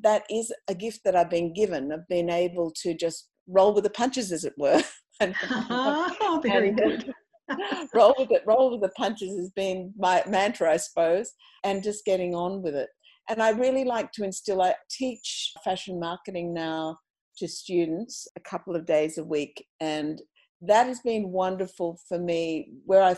that 0.02 0.24
is 0.30 0.52
a 0.68 0.74
gift 0.74 1.00
that 1.04 1.16
I've 1.16 1.30
been 1.30 1.52
given 1.52 1.92
of 1.92 2.06
being 2.08 2.30
able 2.30 2.72
to 2.82 2.94
just 2.94 3.28
roll 3.46 3.74
with 3.74 3.84
the 3.84 3.90
punches, 3.90 4.32
as 4.32 4.44
it 4.44 4.54
were. 4.56 4.82
and, 5.20 5.34
oh, 5.70 6.40
very 6.42 6.68
and, 6.68 6.78
good. 6.78 7.12
roll 7.94 8.14
with 8.18 8.30
it, 8.30 8.42
roll 8.46 8.70
with 8.70 8.82
the 8.82 8.90
punches 8.90 9.36
has 9.38 9.50
been 9.50 9.92
my 9.96 10.22
mantra, 10.26 10.72
I 10.72 10.76
suppose, 10.76 11.32
and 11.64 11.82
just 11.82 12.04
getting 12.04 12.34
on 12.34 12.62
with 12.62 12.74
it. 12.74 12.88
And 13.28 13.42
I 13.42 13.50
really 13.50 13.84
like 13.84 14.12
to 14.12 14.24
instill, 14.24 14.62
I 14.62 14.74
teach 14.90 15.52
fashion 15.64 16.00
marketing 16.00 16.54
now 16.54 16.98
to 17.38 17.48
students 17.48 18.26
a 18.36 18.40
couple 18.40 18.74
of 18.74 18.86
days 18.86 19.18
a 19.18 19.24
week. 19.24 19.64
And 19.80 20.20
that 20.60 20.86
has 20.86 21.00
been 21.00 21.30
wonderful 21.30 22.00
for 22.08 22.18
me 22.18 22.70
where 22.84 23.02
i 23.02 23.16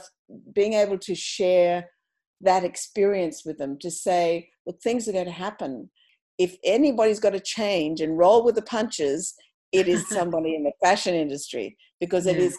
being 0.53 0.75
able 0.75 0.99
to 0.99 1.15
share 1.15 1.89
that 2.41 2.65
experience 2.65 3.45
with 3.45 3.59
them 3.59 3.79
to 3.79 3.91
say 3.91 4.49
look 4.67 4.81
things 4.83 5.09
are 5.09 5.13
going 5.13 5.27
to 5.27 5.31
happen. 5.31 5.91
If 6.39 6.57
anybody's 6.65 7.21
got 7.21 7.31
to 7.31 7.41
change 7.41 8.01
and 8.01 8.19
roll 8.19 8.45
with 8.45 8.55
the 8.55 8.63
punches 8.63 9.35
it 9.73 9.87
is 9.89 10.09
somebody 10.19 10.55
in 10.55 10.65
the 10.65 10.73
fashion 10.83 11.15
industry 11.15 11.77
because 12.01 12.27
yeah. 12.27 12.33
it 12.33 12.39
is 12.39 12.59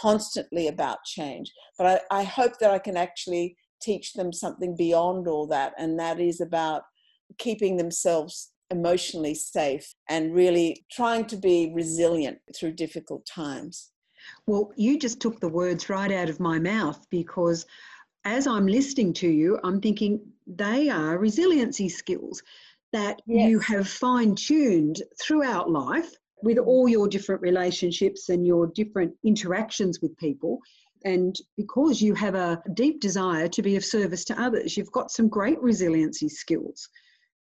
constantly 0.00 0.68
about 0.68 1.04
change. 1.04 1.50
But 1.78 2.02
I, 2.10 2.20
I 2.20 2.22
hope 2.24 2.58
that 2.60 2.70
i 2.70 2.78
can 2.78 2.96
actually 2.96 3.56
teach 3.82 4.12
them 4.12 4.32
something 4.32 4.76
beyond 4.76 5.26
all 5.26 5.46
that 5.46 5.72
and 5.78 5.98
that 5.98 6.20
is 6.20 6.40
about 6.40 6.82
keeping 7.38 7.76
themselves 7.76 8.52
emotionally 8.70 9.34
safe 9.34 9.94
and 10.08 10.34
really 10.34 10.84
trying 10.92 11.24
to 11.24 11.36
be 11.36 11.72
resilient 11.74 12.38
through 12.54 12.72
difficult 12.72 13.26
times 13.26 13.90
Well, 14.46 14.72
you 14.76 14.98
just 14.98 15.20
took 15.20 15.40
the 15.40 15.48
words 15.48 15.88
right 15.88 16.10
out 16.12 16.28
of 16.28 16.40
my 16.40 16.58
mouth 16.58 17.06
because 17.10 17.66
as 18.24 18.46
I'm 18.46 18.66
listening 18.66 19.12
to 19.14 19.28
you, 19.28 19.58
I'm 19.64 19.80
thinking 19.80 20.20
they 20.46 20.88
are 20.88 21.18
resiliency 21.18 21.88
skills 21.88 22.42
that 22.92 23.22
yes. 23.26 23.48
you 23.48 23.58
have 23.60 23.88
fine 23.88 24.34
tuned 24.34 25.02
throughout 25.20 25.70
life 25.70 26.12
with 26.42 26.58
all 26.58 26.88
your 26.88 27.08
different 27.08 27.42
relationships 27.42 28.28
and 28.28 28.46
your 28.46 28.66
different 28.68 29.14
interactions 29.24 30.00
with 30.00 30.16
people. 30.16 30.58
And 31.04 31.34
because 31.56 32.02
you 32.02 32.14
have 32.14 32.34
a 32.34 32.62
deep 32.74 33.00
desire 33.00 33.48
to 33.48 33.62
be 33.62 33.76
of 33.76 33.84
service 33.84 34.24
to 34.26 34.40
others, 34.40 34.76
you've 34.76 34.92
got 34.92 35.10
some 35.10 35.28
great 35.28 35.60
resiliency 35.62 36.28
skills. 36.28 36.88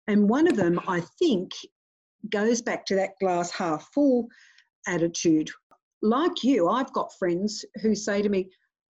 And 0.06 0.28
one 0.28 0.48
of 0.48 0.56
them, 0.56 0.80
I 0.88 1.02
think, 1.18 1.52
goes 2.30 2.62
back 2.62 2.86
to 2.86 2.96
that 2.96 3.18
glass 3.20 3.50
half 3.50 3.88
full 3.92 4.28
attitude. 4.86 5.50
Like 6.04 6.44
you, 6.44 6.68
I've 6.68 6.92
got 6.92 7.16
friends 7.18 7.64
who 7.80 7.94
say 7.94 8.20
to 8.20 8.28
me, 8.28 8.50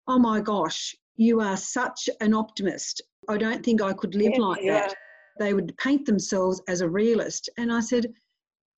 Oh 0.08 0.18
my 0.18 0.40
gosh, 0.40 0.96
you 1.16 1.40
are 1.40 1.58
such 1.58 2.08
an 2.22 2.32
optimist. 2.32 3.02
I 3.28 3.36
don't 3.36 3.62
think 3.62 3.82
I 3.82 3.92
could 3.92 4.14
live 4.14 4.32
yeah, 4.34 4.40
like 4.40 4.62
yeah. 4.62 4.80
that. 4.80 4.94
They 5.38 5.52
would 5.52 5.76
paint 5.76 6.06
themselves 6.06 6.62
as 6.68 6.80
a 6.80 6.88
realist. 6.88 7.50
And 7.58 7.70
I 7.70 7.80
said, 7.80 8.06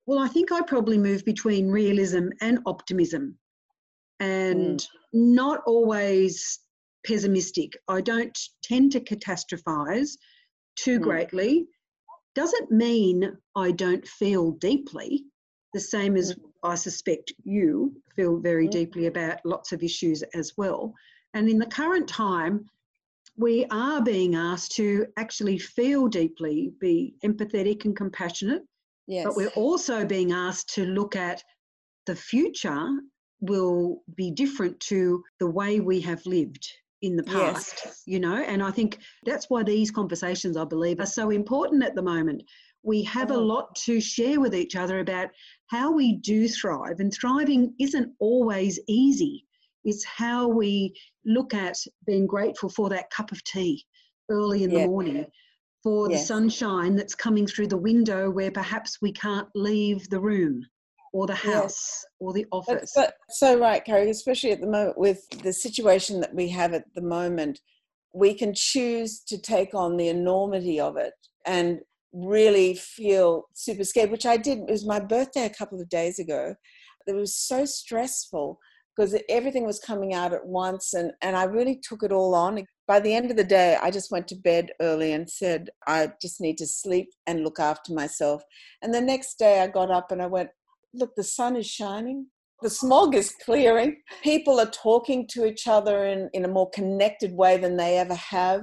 Well, 0.05 0.19
I 0.19 0.27
think 0.27 0.51
I 0.51 0.61
probably 0.61 0.97
move 0.97 1.23
between 1.23 1.71
realism 1.71 2.27
and 2.41 2.59
optimism 2.65 3.37
and 4.19 4.81
mm. 4.81 4.87
not 5.13 5.61
always 5.65 6.59
pessimistic. 7.07 7.71
I 7.87 8.01
don't 8.01 8.37
tend 8.63 8.91
to 8.91 8.99
catastrophize 8.99 10.09
too 10.75 10.99
mm. 10.99 11.03
greatly. 11.03 11.67
Doesn't 12.35 12.69
mean 12.69 13.37
I 13.55 13.71
don't 13.71 14.05
feel 14.05 14.51
deeply, 14.51 15.23
the 15.73 15.79
same 15.79 16.17
as 16.17 16.35
mm. 16.35 16.41
I 16.65 16.75
suspect 16.75 17.31
you 17.43 17.95
feel 18.15 18.37
very 18.37 18.67
mm. 18.67 18.71
deeply 18.71 19.05
about 19.07 19.39
lots 19.45 19.71
of 19.71 19.83
issues 19.83 20.23
as 20.33 20.53
well. 20.57 20.93
And 21.33 21.49
in 21.49 21.59
the 21.59 21.65
current 21.65 22.07
time, 22.07 22.69
we 23.37 23.65
are 23.71 24.01
being 24.01 24.35
asked 24.35 24.71
to 24.73 25.07
actually 25.17 25.57
feel 25.57 26.07
deeply, 26.07 26.73
be 26.79 27.15
empathetic 27.23 27.85
and 27.85 27.95
compassionate. 27.95 28.63
Yes. 29.07 29.25
But 29.25 29.35
we're 29.35 29.49
also 29.49 30.05
being 30.05 30.31
asked 30.31 30.73
to 30.75 30.85
look 30.85 31.15
at 31.15 31.43
the 32.05 32.15
future 32.15 32.87
will 33.41 34.01
be 34.15 34.31
different 34.31 34.79
to 34.79 35.23
the 35.39 35.49
way 35.49 35.79
we 35.79 35.99
have 36.01 36.25
lived 36.25 36.67
in 37.01 37.15
the 37.15 37.23
past, 37.23 37.81
yes. 37.83 38.01
you 38.05 38.19
know, 38.19 38.37
and 38.37 38.63
I 38.63 38.71
think 38.71 38.99
that's 39.25 39.49
why 39.49 39.61
these 39.61 39.91
conversations, 39.91 40.57
I 40.57 40.63
believe, 40.63 40.99
are 40.99 41.05
so 41.05 41.29
important 41.29 41.83
at 41.83 41.93
the 41.93 42.01
moment. 42.01 42.43
We 42.85 43.03
have 43.03 43.31
a 43.31 43.35
mm. 43.35 43.47
lot 43.47 43.75
to 43.85 43.99
share 43.99 44.39
with 44.39 44.55
each 44.55 44.75
other 44.75 44.99
about 44.99 45.29
how 45.67 45.91
we 45.91 46.17
do 46.17 46.47
thrive, 46.47 46.99
and 46.99 47.13
thriving 47.13 47.73
isn't 47.79 48.13
always 48.19 48.79
easy. 48.87 49.45
It's 49.83 50.05
how 50.05 50.47
we 50.47 50.95
look 51.25 51.53
at 51.53 51.77
being 52.05 52.27
grateful 52.27 52.69
for 52.69 52.89
that 52.89 53.09
cup 53.09 53.31
of 53.31 53.43
tea 53.43 53.83
early 54.29 54.63
in 54.63 54.71
the 54.71 54.87
morning, 54.87 55.25
for 55.83 56.09
yes. 56.09 56.21
the 56.21 56.25
sunshine 56.25 56.95
that's 56.95 57.15
coming 57.15 57.45
through 57.45 57.67
the 57.67 57.77
window 57.77 58.29
where 58.29 58.51
perhaps 58.51 58.99
we 59.01 59.11
can't 59.11 59.47
leave 59.55 60.09
the 60.09 60.19
room 60.19 60.65
or 61.13 61.25
the 61.27 61.35
house 61.35 61.53
yes. 61.53 62.05
or 62.19 62.33
the 62.33 62.45
office. 62.51 62.91
But, 62.95 63.15
but, 63.27 63.35
so 63.35 63.57
right, 63.57 63.83
Carrie, 63.83 64.09
especially 64.09 64.51
at 64.51 64.61
the 64.61 64.67
moment 64.67 64.97
with 64.97 65.27
the 65.43 65.53
situation 65.53 66.19
that 66.21 66.33
we 66.35 66.49
have 66.49 66.73
at 66.73 66.85
the 66.93 67.01
moment, 67.01 67.61
we 68.13 68.33
can 68.33 68.53
choose 68.53 69.21
to 69.27 69.37
take 69.37 69.73
on 69.73 69.97
the 69.97 70.07
enormity 70.07 70.79
of 70.79 70.97
it 70.97 71.13
and 71.45 71.79
really 72.15 72.75
feel 72.75 73.43
super 73.53 73.83
scared, 73.83 74.11
which 74.11 74.25
I 74.25 74.37
did. 74.37 74.59
It 74.59 74.71
was 74.71 74.85
my 74.85 74.99
birthday 74.99 75.45
a 75.45 75.49
couple 75.49 75.81
of 75.81 75.89
days 75.89 76.19
ago. 76.19 76.55
It 77.07 77.15
was 77.15 77.35
so 77.35 77.65
stressful 77.65 78.57
because 78.95 79.19
everything 79.29 79.65
was 79.65 79.79
coming 79.79 80.13
out 80.13 80.33
at 80.33 80.45
once 80.45 80.93
and, 80.93 81.11
and 81.21 81.35
I 81.35 81.43
really 81.43 81.81
took 81.87 82.03
it 82.03 82.11
all 82.11 82.33
on. 82.33 82.65
By 82.87 82.99
the 82.99 83.13
end 83.13 83.29
of 83.29 83.37
the 83.37 83.43
day, 83.43 83.77
I 83.81 83.91
just 83.91 84.11
went 84.11 84.27
to 84.29 84.35
bed 84.35 84.71
early 84.79 85.11
and 85.13 85.29
said, 85.29 85.69
I 85.87 86.11
just 86.21 86.39
need 86.39 86.57
to 86.59 86.67
sleep 86.67 87.09
and 87.27 87.43
look 87.43 87.59
after 87.59 87.93
myself. 87.93 88.41
And 88.81 88.93
the 88.93 89.01
next 89.01 89.37
day 89.37 89.61
I 89.61 89.67
got 89.67 89.91
up 89.91 90.11
and 90.11 90.21
I 90.21 90.27
went, 90.27 90.49
look, 90.93 91.11
the 91.15 91.23
sun 91.23 91.57
is 91.57 91.67
shining, 91.67 92.27
the 92.61 92.69
smog 92.69 93.15
is 93.15 93.35
clearing, 93.43 93.97
people 94.23 94.59
are 94.59 94.65
talking 94.67 95.27
to 95.31 95.45
each 95.45 95.67
other 95.67 96.05
in, 96.05 96.29
in 96.33 96.45
a 96.45 96.49
more 96.49 96.69
connected 96.69 97.33
way 97.33 97.57
than 97.57 97.75
they 97.75 97.97
ever 97.97 98.15
have. 98.15 98.61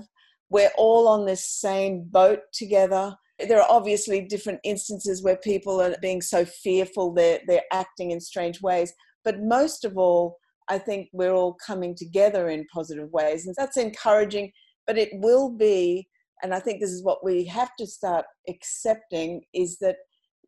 We're 0.49 0.73
all 0.77 1.09
on 1.09 1.27
this 1.27 1.47
same 1.47 2.05
boat 2.11 2.41
together. 2.55 3.17
There 3.39 3.61
are 3.61 3.71
obviously 3.71 4.23
different 4.23 4.61
instances 4.65 5.23
where 5.23 5.37
people 5.37 5.81
are 5.81 5.97
being 6.01 6.21
so 6.21 6.45
fearful 6.45 7.13
they're, 7.13 7.41
they're 7.47 7.65
acting 7.73 8.11
in 8.11 8.21
strange 8.21 8.61
ways. 8.63 8.93
But 9.25 9.41
most 9.41 9.85
of 9.85 9.97
all, 9.97 10.39
I 10.69 10.79
think 10.79 11.09
we're 11.13 11.33
all 11.35 11.57
coming 11.67 11.95
together 11.97 12.49
in 12.49 12.67
positive 12.73 13.11
ways. 13.11 13.47
And 13.47 13.55
that's 13.59 13.77
encouraging, 13.77 14.53
but 14.87 14.99
it 14.99 15.11
will 15.15 15.51
be, 15.51 16.09
and 16.43 16.55
I 16.55 16.61
think 16.61 16.81
this 16.81 16.91
is 16.91 17.05
what 17.05 17.25
we 17.25 17.45
have 17.47 17.75
to 17.79 17.87
start 17.87 18.25
accepting, 18.49 19.43
is 19.55 19.79
that 19.79 19.97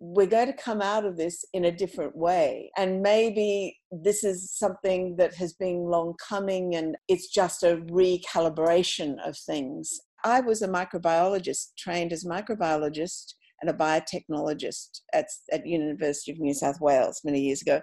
we're 0.01 0.27
going 0.27 0.47
to 0.49 0.53
come 0.53 0.83
out 0.83 1.05
of 1.05 1.17
this 1.17 1.45
in 1.53 1.65
a 1.65 1.73
different 1.73 2.17
way. 2.17 2.71
And 2.77 3.01
maybe 3.01 3.79
this 3.91 4.25
is 4.25 4.53
something 4.57 5.17
that 5.17 5.35
has 5.35 5.55
been 5.55 5.85
long 5.85 6.15
coming 6.29 6.75
and 6.75 6.97
it's 7.09 7.29
just 7.29 7.63
a 7.63 7.77
recalibration 7.91 9.17
of 9.27 9.37
things. 9.39 10.01
I 10.25 10.41
was 10.41 10.63
a 10.63 10.69
microbiologist, 10.69 11.77
trained 11.79 12.13
as 12.13 12.25
a 12.25 12.29
microbiologist 12.29 13.35
and 13.61 13.71
a 13.71 13.75
biotechnologist 13.75 15.01
at, 15.13 15.27
at 15.53 15.67
University 15.67 16.33
of 16.33 16.39
New 16.39 16.55
South 16.55 16.81
Wales 16.81 17.21
many 17.25 17.41
years 17.41 17.63
ago. 17.63 17.81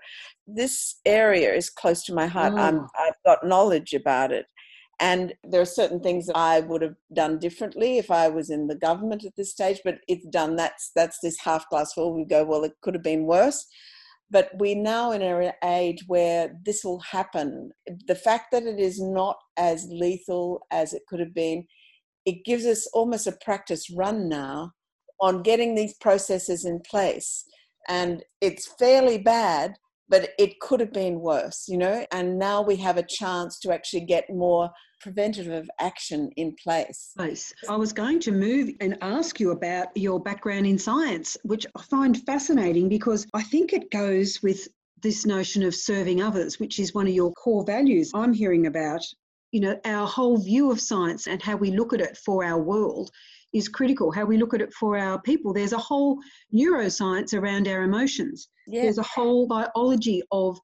This 0.47 0.99
area 1.05 1.53
is 1.53 1.69
close 1.69 2.03
to 2.05 2.13
my 2.13 2.27
heart. 2.27 2.53
Oh. 2.55 2.87
I've 2.99 3.13
got 3.25 3.47
knowledge 3.47 3.93
about 3.93 4.31
it. 4.31 4.45
And 4.99 5.33
there 5.43 5.61
are 5.61 5.65
certain 5.65 5.99
things 5.99 6.27
that 6.27 6.37
I 6.37 6.59
would 6.59 6.83
have 6.83 6.95
done 7.13 7.39
differently 7.39 7.97
if 7.97 8.11
I 8.11 8.27
was 8.27 8.51
in 8.51 8.67
the 8.67 8.75
government 8.75 9.25
at 9.25 9.35
this 9.35 9.51
stage, 9.51 9.81
but 9.83 9.97
it's 10.07 10.27
done. 10.27 10.55
That's 10.55 10.91
that's 10.95 11.17
this 11.23 11.39
half 11.39 11.67
glass 11.69 11.93
full. 11.93 12.13
We 12.13 12.23
go, 12.23 12.45
well, 12.45 12.63
it 12.63 12.73
could 12.81 12.93
have 12.93 13.01
been 13.03 13.25
worse. 13.25 13.65
But 14.29 14.51
we're 14.53 14.75
now 14.75 15.11
in 15.11 15.23
an 15.23 15.53
age 15.63 16.03
where 16.05 16.53
this 16.63 16.83
will 16.83 16.99
happen. 16.99 17.71
The 18.07 18.15
fact 18.15 18.51
that 18.51 18.63
it 18.63 18.79
is 18.79 19.01
not 19.01 19.37
as 19.57 19.87
lethal 19.89 20.61
as 20.71 20.93
it 20.93 21.01
could 21.09 21.19
have 21.19 21.33
been, 21.33 21.65
it 22.25 22.45
gives 22.45 22.65
us 22.65 22.87
almost 22.93 23.27
a 23.27 23.37
practice 23.43 23.89
run 23.89 24.29
now 24.29 24.71
on 25.19 25.43
getting 25.43 25.75
these 25.75 25.93
processes 25.95 26.65
in 26.65 26.79
place. 26.89 27.45
And 27.87 28.23
it's 28.41 28.73
fairly 28.79 29.17
bad, 29.17 29.75
but 30.09 30.29
it 30.37 30.59
could 30.59 30.79
have 30.79 30.93
been 30.93 31.19
worse, 31.19 31.65
you 31.67 31.77
know. 31.77 32.05
And 32.11 32.37
now 32.37 32.61
we 32.61 32.75
have 32.77 32.97
a 32.97 33.03
chance 33.03 33.59
to 33.59 33.71
actually 33.73 34.05
get 34.05 34.29
more 34.29 34.69
preventative 34.99 35.67
action 35.79 36.29
in 36.37 36.55
place. 36.63 37.11
I 37.67 37.75
was 37.75 37.91
going 37.91 38.19
to 38.21 38.31
move 38.31 38.69
and 38.81 38.97
ask 39.01 39.39
you 39.39 39.51
about 39.51 39.87
your 39.95 40.19
background 40.19 40.67
in 40.67 40.77
science, 40.77 41.37
which 41.43 41.65
I 41.75 41.81
find 41.83 42.21
fascinating 42.23 42.87
because 42.87 43.25
I 43.33 43.41
think 43.41 43.73
it 43.73 43.89
goes 43.91 44.41
with 44.43 44.67
this 45.01 45.25
notion 45.25 45.63
of 45.63 45.73
serving 45.73 46.21
others, 46.21 46.59
which 46.59 46.79
is 46.79 46.93
one 46.93 47.07
of 47.07 47.13
your 47.13 47.31
core 47.33 47.65
values 47.65 48.11
I'm 48.13 48.33
hearing 48.33 48.67
about. 48.67 49.01
You 49.51 49.61
know, 49.61 49.79
our 49.85 50.07
whole 50.07 50.37
view 50.37 50.71
of 50.71 50.79
science 50.79 51.27
and 51.27 51.41
how 51.41 51.55
we 51.57 51.71
look 51.71 51.93
at 51.93 52.01
it 52.01 52.17
for 52.17 52.43
our 52.43 52.61
world 52.61 53.11
is 53.53 53.67
critical, 53.67 54.11
how 54.11 54.25
we 54.25 54.37
look 54.37 54.53
at 54.53 54.61
it 54.61 54.73
for 54.73 54.97
our 54.97 55.21
people. 55.21 55.53
There's 55.53 55.73
a 55.73 55.77
whole 55.77 56.19
neuroscience 56.53 57.33
around 57.33 57.67
our 57.67 57.83
emotions. 57.83 58.47
Yeah. 58.67 58.83
There's 58.83 58.97
a 58.97 59.03
whole 59.03 59.47
biology 59.47 60.23
of 60.31 60.57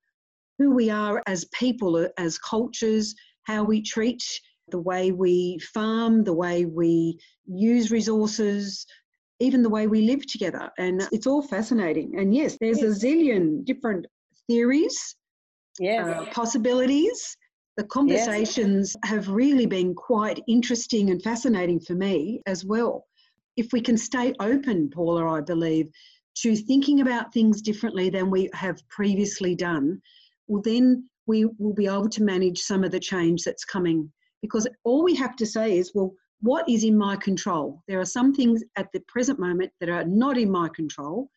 who 0.57 0.71
we 0.71 0.89
are 0.89 1.21
as 1.27 1.45
people, 1.53 2.07
as 2.17 2.37
cultures, 2.37 3.13
how 3.43 3.63
we 3.63 3.81
treat, 3.81 4.23
the 4.69 4.79
way 4.79 5.11
we 5.11 5.59
farm, 5.73 6.23
the 6.23 6.33
way 6.33 6.65
we 6.65 7.19
use 7.45 7.91
resources, 7.91 8.85
even 9.39 9.61
the 9.61 9.69
way 9.69 9.87
we 9.87 10.01
live 10.01 10.25
together. 10.25 10.69
And 10.77 11.07
it's 11.11 11.27
all 11.27 11.41
fascinating. 11.41 12.19
And 12.19 12.33
yes, 12.33 12.57
there's 12.59 12.81
a 12.81 12.87
zillion 12.87 13.63
different 13.65 14.05
theories, 14.47 15.15
yes. 15.79 16.05
uh, 16.05 16.25
possibilities. 16.31 17.37
The 17.77 17.83
conversations 17.85 18.95
yes. 19.03 19.11
have 19.11 19.29
really 19.29 19.67
been 19.67 19.93
quite 19.93 20.43
interesting 20.47 21.11
and 21.11 21.21
fascinating 21.21 21.79
for 21.79 21.93
me 21.93 22.41
as 22.47 22.65
well. 22.65 23.05
If 23.55 23.71
we 23.71 23.81
can 23.81 23.97
stay 23.97 24.33
open, 24.39 24.89
Paula, 24.89 25.27
I 25.27 25.41
believe, 25.41 25.87
to 26.37 26.55
thinking 26.55 27.01
about 27.01 27.31
things 27.31 27.61
differently 27.61 28.09
than 28.09 28.31
we 28.31 28.49
have 28.53 28.81
previously 28.89 29.55
done, 29.55 30.01
well, 30.47 30.61
then 30.63 31.07
we 31.27 31.45
will 31.59 31.73
be 31.73 31.85
able 31.85 32.09
to 32.09 32.23
manage 32.23 32.59
some 32.59 32.83
of 32.83 32.91
the 32.91 32.99
change 32.99 33.43
that's 33.43 33.65
coming. 33.65 34.11
Because 34.41 34.67
all 34.83 35.03
we 35.03 35.15
have 35.15 35.35
to 35.35 35.45
say 35.45 35.77
is, 35.77 35.91
well, 35.93 36.13
what 36.41 36.67
is 36.67 36.83
in 36.83 36.97
my 36.97 37.15
control? 37.15 37.83
There 37.87 37.99
are 37.99 38.05
some 38.05 38.33
things 38.33 38.63
at 38.75 38.91
the 38.91 39.01
present 39.07 39.39
moment 39.39 39.71
that 39.79 39.89
are 39.89 40.05
not 40.05 40.37
in 40.37 40.49
my 40.49 40.69
control. 40.69 41.29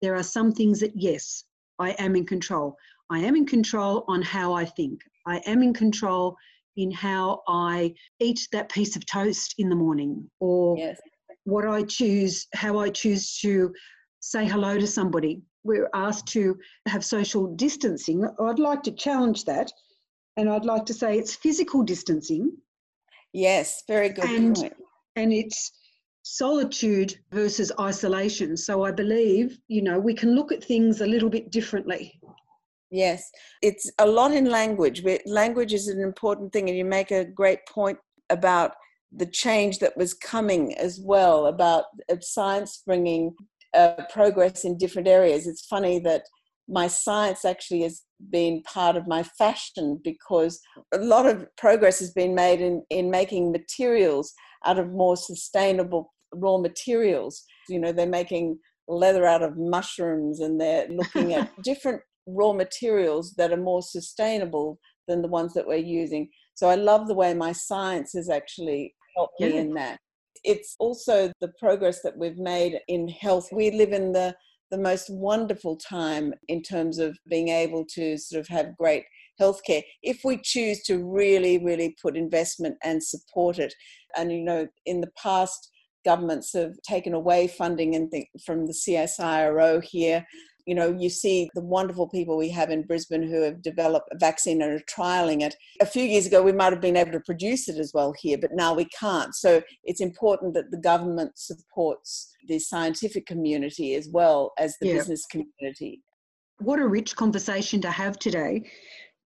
There 0.00 0.14
are 0.14 0.22
some 0.22 0.52
things 0.52 0.80
that, 0.80 0.92
yes, 0.94 1.44
I 1.78 1.90
am 1.92 2.14
in 2.14 2.26
control. 2.26 2.76
I 3.10 3.18
am 3.20 3.34
in 3.34 3.46
control 3.46 4.04
on 4.06 4.22
how 4.22 4.52
I 4.52 4.64
think. 4.64 5.00
I 5.26 5.38
am 5.46 5.62
in 5.62 5.74
control 5.74 6.36
in 6.76 6.90
how 6.90 7.42
I 7.48 7.94
eat 8.20 8.48
that 8.52 8.70
piece 8.70 8.96
of 8.96 9.04
toast 9.06 9.54
in 9.58 9.68
the 9.68 9.76
morning 9.76 10.30
or 10.40 10.76
yes. 10.78 10.98
what 11.44 11.66
I 11.66 11.82
choose, 11.82 12.46
how 12.54 12.78
I 12.78 12.88
choose 12.88 13.38
to 13.40 13.72
say 14.20 14.46
hello 14.46 14.78
to 14.78 14.86
somebody 14.86 15.42
we're 15.64 15.88
asked 15.94 16.26
to 16.28 16.56
have 16.86 17.04
social 17.04 17.54
distancing. 17.54 18.28
I'd 18.40 18.58
like 18.58 18.82
to 18.84 18.92
challenge 18.92 19.44
that. 19.44 19.72
And 20.36 20.48
I'd 20.48 20.64
like 20.64 20.86
to 20.86 20.94
say 20.94 21.18
it's 21.18 21.36
physical 21.36 21.82
distancing. 21.82 22.56
Yes, 23.32 23.82
very 23.86 24.08
good 24.08 24.24
and, 24.24 24.56
point. 24.56 24.74
And 25.16 25.32
it's 25.32 25.72
solitude 26.22 27.18
versus 27.32 27.70
isolation. 27.78 28.56
So 28.56 28.84
I 28.84 28.92
believe, 28.92 29.58
you 29.68 29.82
know, 29.82 29.98
we 29.98 30.14
can 30.14 30.34
look 30.34 30.52
at 30.52 30.64
things 30.64 31.00
a 31.00 31.06
little 31.06 31.28
bit 31.28 31.50
differently. 31.50 32.18
Yes, 32.92 33.30
it's 33.62 33.90
a 33.98 34.06
lot 34.06 34.32
in 34.32 34.50
language. 34.50 35.02
Language 35.24 35.72
is 35.72 35.88
an 35.88 36.00
important 36.00 36.52
thing, 36.52 36.68
and 36.68 36.76
you 36.76 36.84
make 36.84 37.10
a 37.10 37.24
great 37.24 37.66
point 37.66 37.98
about 38.28 38.74
the 39.10 39.24
change 39.24 39.78
that 39.78 39.96
was 39.96 40.12
coming 40.12 40.76
as 40.76 41.00
well 41.02 41.46
about 41.46 41.84
science 42.20 42.82
bringing 42.86 43.34
uh, 43.74 43.94
progress 44.12 44.64
in 44.64 44.76
different 44.76 45.08
areas. 45.08 45.46
It's 45.46 45.64
funny 45.64 46.00
that 46.00 46.24
my 46.68 46.86
science 46.86 47.46
actually 47.46 47.82
has 47.82 48.02
been 48.30 48.62
part 48.62 48.96
of 48.96 49.06
my 49.06 49.22
fashion 49.22 49.98
because 50.04 50.60
a 50.92 50.98
lot 50.98 51.24
of 51.24 51.46
progress 51.56 51.98
has 51.98 52.12
been 52.12 52.34
made 52.34 52.60
in, 52.60 52.82
in 52.90 53.10
making 53.10 53.52
materials 53.52 54.34
out 54.66 54.78
of 54.78 54.90
more 54.90 55.16
sustainable 55.16 56.12
raw 56.34 56.58
materials. 56.58 57.42
You 57.70 57.80
know, 57.80 57.92
they're 57.92 58.06
making 58.06 58.58
leather 58.86 59.24
out 59.24 59.42
of 59.42 59.56
mushrooms 59.56 60.40
and 60.40 60.60
they're 60.60 60.88
looking 60.88 61.32
at 61.32 61.50
different 61.62 62.02
raw 62.26 62.52
materials 62.52 63.34
that 63.36 63.52
are 63.52 63.56
more 63.56 63.82
sustainable 63.82 64.78
than 65.08 65.22
the 65.22 65.28
ones 65.28 65.54
that 65.54 65.66
we're 65.66 65.76
using. 65.76 66.28
So 66.54 66.68
I 66.68 66.76
love 66.76 67.08
the 67.08 67.14
way 67.14 67.34
my 67.34 67.52
science 67.52 68.12
has 68.14 68.28
actually 68.28 68.94
helped 69.16 69.34
yeah. 69.40 69.48
me 69.48 69.58
in 69.58 69.74
that. 69.74 69.98
It's 70.44 70.74
also 70.78 71.32
the 71.40 71.52
progress 71.58 72.02
that 72.02 72.16
we've 72.16 72.38
made 72.38 72.78
in 72.88 73.08
health. 73.08 73.48
We 73.52 73.70
live 73.70 73.92
in 73.92 74.12
the 74.12 74.34
the 74.70 74.78
most 74.78 75.10
wonderful 75.10 75.76
time 75.76 76.32
in 76.48 76.62
terms 76.62 76.98
of 76.98 77.14
being 77.28 77.48
able 77.48 77.84
to 77.94 78.16
sort 78.16 78.40
of 78.40 78.48
have 78.48 78.74
great 78.78 79.04
healthcare 79.38 79.82
if 80.02 80.20
we 80.24 80.38
choose 80.42 80.82
to 80.84 81.04
really, 81.04 81.62
really 81.62 81.94
put 82.00 82.16
investment 82.16 82.76
and 82.82 83.02
support 83.02 83.58
it. 83.58 83.74
And 84.16 84.32
you 84.32 84.42
know, 84.42 84.66
in 84.86 85.02
the 85.02 85.10
past, 85.22 85.70
governments 86.04 86.52
have 86.54 86.72
taken 86.88 87.14
away 87.14 87.48
funding 87.48 87.94
and 87.94 88.10
from 88.44 88.66
the 88.66 88.72
CSIRO 88.72 89.84
here 89.84 90.26
you 90.66 90.74
know, 90.74 90.96
you 90.98 91.10
see 91.10 91.50
the 91.54 91.60
wonderful 91.60 92.08
people 92.08 92.36
we 92.36 92.48
have 92.50 92.70
in 92.70 92.82
Brisbane 92.82 93.22
who 93.22 93.42
have 93.42 93.62
developed 93.62 94.08
a 94.12 94.18
vaccine 94.18 94.62
and 94.62 94.72
are 94.72 94.84
trialing 94.84 95.42
it. 95.42 95.56
A 95.80 95.86
few 95.86 96.04
years 96.04 96.26
ago, 96.26 96.42
we 96.42 96.52
might 96.52 96.72
have 96.72 96.80
been 96.80 96.96
able 96.96 97.12
to 97.12 97.20
produce 97.20 97.68
it 97.68 97.78
as 97.78 97.92
well 97.94 98.14
here, 98.18 98.38
but 98.38 98.52
now 98.52 98.74
we 98.74 98.86
can't. 98.86 99.34
So 99.34 99.62
it's 99.84 100.00
important 100.00 100.54
that 100.54 100.70
the 100.70 100.76
government 100.76 101.32
supports 101.36 102.34
the 102.48 102.58
scientific 102.58 103.26
community 103.26 103.94
as 103.94 104.08
well 104.08 104.52
as 104.58 104.76
the 104.80 104.88
yeah. 104.88 104.94
business 104.94 105.26
community. 105.26 106.02
What 106.58 106.78
a 106.78 106.86
rich 106.86 107.16
conversation 107.16 107.80
to 107.80 107.90
have 107.90 108.18
today. 108.18 108.62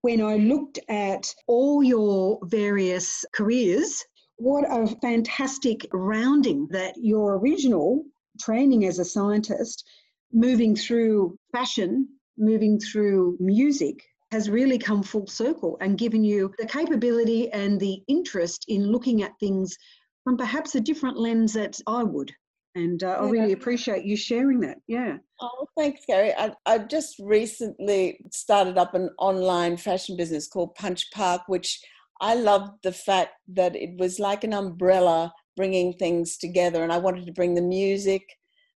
When 0.01 0.23
I 0.23 0.37
looked 0.37 0.79
at 0.89 1.35
all 1.47 1.83
your 1.83 2.39
various 2.45 3.25
careers, 3.35 4.05
what 4.37 4.65
a 4.71 4.87
fantastic 5.01 5.87
rounding 5.93 6.69
that 6.71 6.95
your 6.97 7.39
original 7.39 8.05
training 8.41 8.85
as 8.85 8.99
a 8.99 9.05
scientist 9.05 9.85
moving 10.33 10.77
through 10.77 11.39
fashion, 11.53 12.09
moving 12.37 12.79
through 12.79 13.37
music, 13.41 14.03
has 14.33 14.51
really 14.51 14.79
come 14.79 15.03
full 15.03 15.27
circle 15.27 15.79
and 15.81 15.99
given 15.99 16.25
you 16.25 16.53
the 16.59 16.67
capability 16.67 17.51
and 17.53 17.81
the 17.81 18.03
interest 18.09 18.65
in 18.69 18.91
looking 18.91 19.23
at 19.23 19.39
things 19.39 19.77
from 20.25 20.37
perhaps 20.37 20.75
a 20.75 20.81
different 20.81 21.17
lens 21.17 21.53
that 21.53 21.79
I 21.87 22.03
would. 22.03 22.33
And 22.75 23.03
uh, 23.03 23.19
I 23.21 23.29
really 23.31 23.53
appreciate 23.53 24.05
you 24.05 24.17
sharing 24.17 24.61
that. 24.61 24.79
Yeah. 24.87 25.17
Oh, 25.41 25.67
thanks, 25.79 26.03
Carrie. 26.05 26.35
I, 26.35 26.53
I 26.67 26.79
just 26.79 27.17
recently 27.19 28.21
started 28.33 28.77
up 28.77 28.95
an 28.95 29.09
online 29.19 29.79
fashion 29.79 30.17
business 30.17 30.47
called 30.47 30.75
Punch 30.75 31.11
Park, 31.11 31.43
which 31.47 31.81
I 32.21 32.35
loved 32.35 32.83
the 32.83 32.93
fact 32.93 33.33
that 33.55 33.75
it 33.77 33.99
was 33.99 34.19
like 34.19 34.45
an 34.45 34.53
umbrella 34.53 35.33
bringing 35.57 35.95
things 35.95 36.37
together. 36.37 36.83
And 36.83 36.93
I 36.93 36.99
wanted 36.99 37.25
to 37.27 37.33
bring 37.33 37.55
the 37.55 37.63
music, 37.63 38.23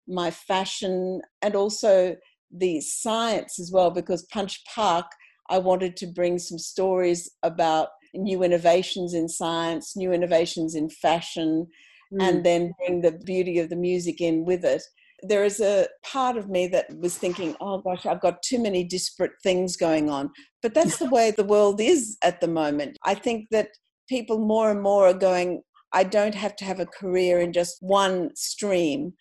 my 0.10 0.32
fashion 0.32 1.22
and 1.42 1.56
also 1.56 2.16
the 2.52 2.82
science 2.82 3.60
as 3.60 3.72
well 3.72 3.92
because 3.92 4.24
punch 4.32 4.64
park 4.66 5.06
i 5.50 5.58
wanted 5.58 5.96
to 5.96 6.08
bring 6.08 6.40
some 6.40 6.58
stories 6.58 7.30
about 7.44 7.90
new 8.16 8.44
innovations 8.44 9.14
in 9.14 9.30
science 9.30 9.96
new 9.96 10.12
innovations 10.12 10.74
in 10.74 10.90
fashion 10.90 11.68
mm. 12.14 12.22
and 12.22 12.44
then 12.44 12.74
bring 12.80 13.02
the 13.02 13.12
beauty 13.12 13.60
of 13.60 13.70
the 13.70 13.76
music 13.76 14.22
in 14.22 14.46
with 14.46 14.66
it. 14.66 14.84
There 15.22 15.44
is 15.44 15.60
a 15.60 15.88
part 16.04 16.38
of 16.38 16.50
me 16.50 16.68
that 16.68 16.88
was 16.98 17.18
thinking 17.18 17.56
oh 17.60 17.80
gosh 17.80 18.06
i've 18.06 18.22
got 18.22 18.42
too 18.42 18.60
many 18.60 18.84
disparate 18.84 19.34
things 19.44 19.76
going 19.76 20.10
on. 20.10 20.32
But 20.62 20.74
that's 20.74 20.98
the 20.98 21.10
way 21.10 21.32
the 21.32 21.44
world 21.44 21.82
is 21.82 22.18
at 22.22 22.42
the 22.42 22.48
moment. 22.48 22.98
I 23.04 23.16
think 23.16 23.48
that 23.52 23.70
people 24.08 24.40
more 24.40 24.72
and 24.72 24.82
more 24.82 25.08
are 25.08 25.14
going 25.14 25.62
i 25.94 26.04
don't 26.04 26.36
have 26.36 26.56
to 26.56 26.66
have 26.66 26.80
a 26.80 26.86
career 26.86 27.40
in 27.40 27.54
just 27.54 27.78
one 27.82 28.32
stream 28.36 29.14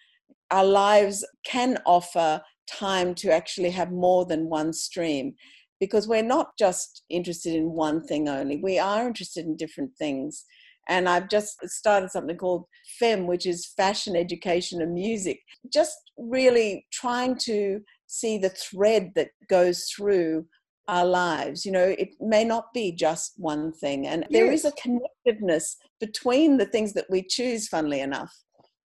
our 0.50 0.64
lives 0.64 1.26
can 1.44 1.78
offer 1.87 2.40
time 2.68 3.14
to 3.16 3.32
actually 3.32 3.70
have 3.70 3.90
more 3.90 4.24
than 4.24 4.48
one 4.48 4.72
stream 4.72 5.34
because 5.80 6.08
we're 6.08 6.22
not 6.22 6.50
just 6.58 7.02
interested 7.08 7.54
in 7.54 7.72
one 7.72 8.04
thing 8.04 8.28
only. 8.28 8.61
We 8.62 8.78
are 8.78 9.06
interested 9.06 9.46
in 9.46 9.56
different 9.56 9.92
things. 9.96 10.44
And 10.88 11.08
I've 11.08 11.28
just 11.28 11.58
started 11.68 12.11
something 12.11 12.37
called 12.37 12.64
FEM, 12.98 13.26
which 13.26 13.46
is 13.46 13.72
Fashion, 13.76 14.16
Education, 14.16 14.80
and 14.80 14.94
Music. 14.94 15.38
Just 15.72 15.96
really 16.16 16.87
trying 16.92 17.37
to 17.40 17.80
see 18.06 18.38
the 18.38 18.48
thread 18.48 19.12
that 19.14 19.28
goes 19.48 19.84
through 19.94 20.46
our 20.88 21.04
lives. 21.04 21.66
You 21.66 21.72
know, 21.72 21.94
it 21.98 22.14
may 22.20 22.42
not 22.42 22.72
be 22.72 22.90
just 22.92 23.34
one 23.37 23.72
thing. 23.72 24.06
And 24.06 24.22
yes. 24.22 24.30
there 24.32 24.50
is 24.50 24.64
a 24.64 24.72
connectedness 24.72 25.76
between 26.00 26.56
the 26.56 26.66
things 26.66 26.94
that 26.94 27.06
we 27.11 27.22
choose, 27.22 27.68
funnily 27.68 28.00
enough. 28.00 28.32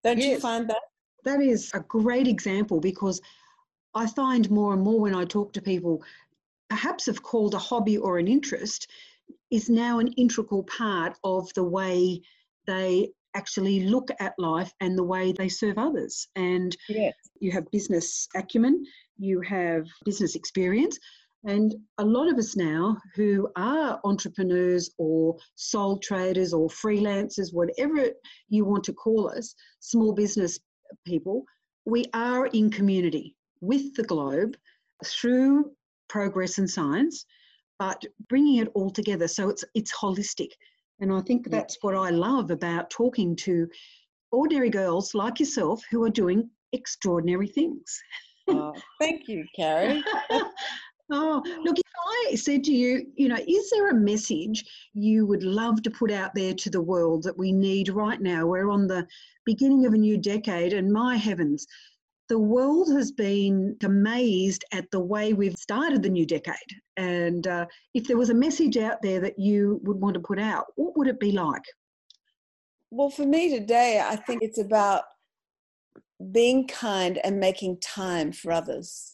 Don't 0.04 0.17
yes. 0.17 0.28
you 0.28 0.39
find 0.39 0.69
that? 0.69 0.82
That 1.24 1.42
is 1.42 1.72
a 1.74 1.80
great 1.82 2.28
example 2.28 2.80
because 2.80 3.22
I 3.96 4.08
find 4.08 4.50
more 4.50 4.74
and 4.74 4.82
more 4.82 5.00
when 5.00 5.16
I 5.16 5.26
talk 5.26 5.54
to 5.54 5.62
people, 5.62 6.04
perhaps 6.70 7.06
have 7.06 7.22
called 7.22 7.54
a 7.54 7.60
hobby 7.60 7.98
or 7.98 8.18
an 8.18 8.28
interest, 8.28 8.90
is 9.52 9.70
now 9.70 10.00
an 10.00 10.08
integral 10.14 10.64
part 10.64 11.16
of 11.24 11.54
the 11.54 11.64
way 11.64 12.22
they 12.66 13.12
actually 13.36 13.82
look 13.82 14.10
at 14.20 14.38
life 14.38 14.72
and 14.80 14.98
the 14.98 15.04
way 15.04 15.32
they 15.32 15.50
serve 15.50 15.78
others. 15.78 16.28
And 16.36 16.76
yes. 16.88 17.14
you 17.40 17.52
have 17.52 17.70
business 17.72 18.28
acumen, 18.36 18.86
you 19.18 19.42
have 19.42 19.88
business 20.06 20.36
experience. 20.36 21.00
And 21.46 21.76
a 21.98 22.06
lot 22.06 22.32
of 22.32 22.38
us 22.38 22.56
now 22.56 22.98
who 23.16 23.50
are 23.58 24.00
entrepreneurs 24.06 24.90
or 24.98 25.36
sole 25.56 25.98
traders 25.98 26.54
or 26.54 26.70
freelancers, 26.70 27.54
whatever 27.54 28.08
you 28.48 28.64
want 28.64 28.86
to 28.86 28.94
call 28.94 29.30
us, 29.30 29.54
small 29.80 30.14
business 30.14 30.60
people, 31.06 31.46
we 31.86 32.06
are 32.14 32.48
in 32.48 32.70
community 32.70 33.36
with 33.62 33.96
the 33.96 34.04
globe 34.04 34.56
through 35.06 35.72
progress 36.10 36.58
and 36.58 36.70
science, 36.70 37.26
but 37.80 38.04
bringing 38.30 38.58
it 38.58 38.70
all 38.74 38.90
together 38.90 39.28
so 39.28 39.50
it's 39.50 39.64
it's 39.74 39.94
holistic. 39.94 40.50
And 41.00 41.12
I 41.12 41.22
think 41.22 41.50
that's 41.50 41.78
what 41.82 41.96
I 41.96 42.12
love 42.12 42.52
about 42.52 42.90
talking 42.90 43.36
to 43.38 43.68
ordinary 44.32 44.70
girls 44.70 45.14
like 45.14 45.40
yourself 45.40 45.82
who 45.90 46.04
are 46.04 46.10
doing 46.10 46.50
extraordinary 46.72 47.48
things. 47.48 48.00
Oh, 48.48 48.74
thank 49.00 49.28
you, 49.28 49.46
Carrie. 49.56 50.04
Oh, 51.15 51.43
look, 51.63 51.78
if 51.78 51.91
I 52.32 52.36
said 52.36 52.63
to 52.63 52.71
you, 52.71 53.06
you 53.15 53.28
know, 53.28 53.38
is 53.47 53.69
there 53.69 53.89
a 53.89 53.93
message 53.93 54.65
you 54.95 55.28
would 55.28 55.43
love 55.43 55.84
to 55.84 55.91
put 55.91 56.12
out 56.12 56.34
there 56.34 56.56
to 56.56 56.69
the 56.71 56.82
world 56.82 57.21
that 57.23 57.38
we 57.38 57.52
need 57.52 57.89
right 57.89 58.19
now? 58.19 58.47
We're 58.47 58.71
on 58.71 58.88
the 58.88 59.06
beginning 59.45 59.86
of 59.86 59.93
a 59.93 59.97
new 59.97 60.17
decade, 60.17 60.73
and 60.73 60.91
my 60.91 61.15
heavens, 61.15 61.67
the 62.30 62.39
world 62.39 62.91
has 62.93 63.12
been 63.12 63.78
amazed 63.84 64.65
at 64.71 64.89
the 64.89 64.99
way 64.99 65.34
we've 65.34 65.56
started 65.56 66.02
the 66.02 66.10
new 66.10 66.26
decade. 66.26 66.56
And 66.97 67.45
uh, 67.45 67.67
if 67.93 68.08
there 68.08 68.17
was 68.17 68.32
a 68.32 68.34
message 68.34 68.78
out 68.78 69.04
there 69.04 69.19
that 69.19 69.38
you 69.38 69.82
would 69.84 70.02
want 70.02 70.15
to 70.15 70.19
put 70.19 70.39
out, 70.39 70.65
what 70.78 70.97
would 70.97 71.08
it 71.08 71.19
be 71.19 71.32
like? 71.32 71.63
Well, 72.89 73.12
for 73.12 73.26
me 73.26 73.56
today, 73.56 74.04
I 74.04 74.15
think 74.15 74.41
it's 74.41 74.60
about 74.60 75.04
being 76.32 76.67
kind 76.67 77.19
and 77.23 77.39
making 77.39 77.82
time 77.82 78.32
for 78.32 78.52
others 78.52 79.12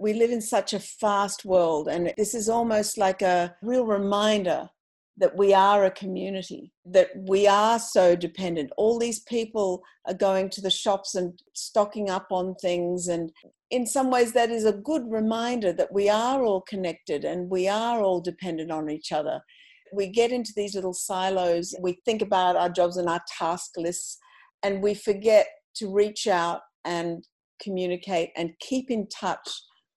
we 0.00 0.14
live 0.14 0.30
in 0.30 0.40
such 0.40 0.72
a 0.72 0.80
fast 0.80 1.44
world, 1.44 1.86
and 1.86 2.12
this 2.16 2.34
is 2.34 2.48
almost 2.48 2.96
like 2.96 3.20
a 3.20 3.54
real 3.62 3.84
reminder 3.84 4.70
that 5.18 5.36
we 5.36 5.52
are 5.52 5.84
a 5.84 5.90
community, 5.90 6.72
that 6.86 7.10
we 7.14 7.46
are 7.46 7.78
so 7.78 8.16
dependent. 8.16 8.72
All 8.78 8.98
these 8.98 9.20
people 9.20 9.82
are 10.06 10.14
going 10.14 10.48
to 10.50 10.62
the 10.62 10.70
shops 10.70 11.14
and 11.14 11.38
stocking 11.54 12.08
up 12.08 12.28
on 12.30 12.54
things. 12.54 13.08
And 13.08 13.30
in 13.70 13.86
some 13.86 14.10
ways, 14.10 14.32
that 14.32 14.50
is 14.50 14.64
a 14.64 14.72
good 14.72 15.02
reminder 15.06 15.74
that 15.74 15.92
we 15.92 16.08
are 16.08 16.42
all 16.42 16.62
connected 16.62 17.26
and 17.26 17.50
we 17.50 17.68
are 17.68 18.00
all 18.00 18.22
dependent 18.22 18.70
on 18.70 18.88
each 18.88 19.12
other. 19.12 19.42
We 19.92 20.06
get 20.06 20.32
into 20.32 20.52
these 20.56 20.74
little 20.74 20.94
silos, 20.94 21.74
we 21.82 22.00
think 22.06 22.22
about 22.22 22.56
our 22.56 22.70
jobs 22.70 22.96
and 22.96 23.08
our 23.08 23.20
task 23.38 23.72
lists, 23.76 24.18
and 24.62 24.82
we 24.82 24.94
forget 24.94 25.48
to 25.76 25.92
reach 25.92 26.26
out 26.26 26.62
and 26.86 27.22
communicate 27.62 28.30
and 28.36 28.52
keep 28.60 28.90
in 28.90 29.06
touch 29.08 29.50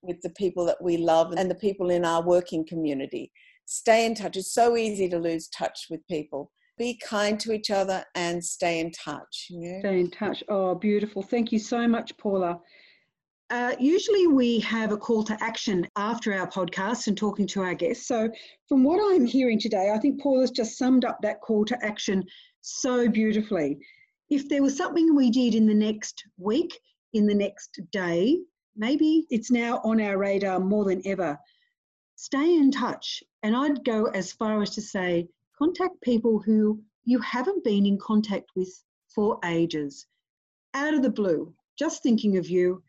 with 0.04 0.22
the 0.22 0.30
people 0.32 0.66
that 0.66 0.82
we 0.82 0.98
love 0.98 1.34
and 1.38 1.50
the 1.50 1.56
people 1.56 1.89
in 1.89 2.06
our 2.06 2.22
working 2.22 2.66
community. 2.68 3.32
Stay 3.66 4.06
in 4.06 4.13
touch. 4.13 4.38
It's 4.38 4.54
so 4.54 4.78
easy 4.78 5.08
to 5.10 5.18
lose 5.18 5.48
touch 5.48 5.88
with 5.89 6.06
people. 6.08 6.52
Be 6.78 7.00
kind 7.04 7.39
to 7.39 7.54
each 7.54 7.72
other 7.72 8.04
and 8.16 8.44
stay 8.44 8.80
in 8.80 8.92
touch. 8.92 9.48
You 9.50 9.74
know? 9.74 9.80
Stay 9.80 10.00
in 10.02 10.12
touch. 10.12 10.44
Oh, 10.50 10.76
beautiful. 10.76 11.22
Thank 11.22 11.52
you 11.52 11.60
so 11.60 11.88
much, 11.88 12.16
Paula. 12.18 12.60
Uh, 13.50 13.76
usually 13.80 14.28
we 14.28 14.60
have 14.62 14.92
a 14.92 14.98
call 14.98 15.24
to 15.24 15.38
action 15.42 15.88
after 15.96 16.34
our 16.34 16.50
podcast 16.50 17.08
and 17.08 17.18
talking 17.18 17.46
to 17.46 17.62
our 17.62 17.76
guests. 17.76 18.08
So, 18.08 18.30
from 18.68 18.84
what 18.84 19.00
I'm 19.13 19.26
hearing 19.26 19.60
today, 19.60 19.92
I 19.94 20.00
think 20.00 20.22
Paula's 20.22 20.50
just 20.50 20.78
summed 20.78 21.06
up 21.06 21.20
that 21.22 21.42
call 21.42 21.63
to 21.66 21.86
action 21.86 22.24
so 22.62 23.08
beautifully. 23.08 23.78
If 24.30 24.50
there 24.50 24.63
was 24.63 24.76
something 24.76 25.16
we 25.16 25.30
did 25.30 25.54
in 25.54 25.68
the 25.68 25.74
next 25.74 26.24
week, 26.38 26.80
in 27.13 27.28
the 27.28 27.36
next 27.36 27.80
day, 27.92 28.39
maybe 28.76 29.26
it's 29.30 29.52
now 29.52 29.82
on 29.84 30.02
our 30.02 30.18
radar 30.18 30.60
more 30.60 30.86
than 30.86 31.02
ever. 31.06 31.38
Stay 32.16 32.56
in 32.56 32.72
touch. 32.72 33.24
And 33.44 33.56
I'd 33.56 33.84
go 33.84 34.06
as 34.06 34.32
far 34.32 34.62
as 34.62 34.72
to 34.72 34.82
say, 34.82 35.28
contact 35.58 36.02
people 36.02 36.40
who 36.40 36.82
you 37.06 37.20
haven't 37.20 37.64
been 37.64 37.86
in 37.86 37.98
contact 37.98 38.52
with 38.56 38.84
for 39.14 39.40
ages. 39.44 40.08
Out 40.74 40.94
of 40.94 41.02
the 41.02 41.10
blue, 41.10 41.54
just 41.78 42.02
thinking 42.02 42.38
of 42.38 42.50
you. 42.50 42.82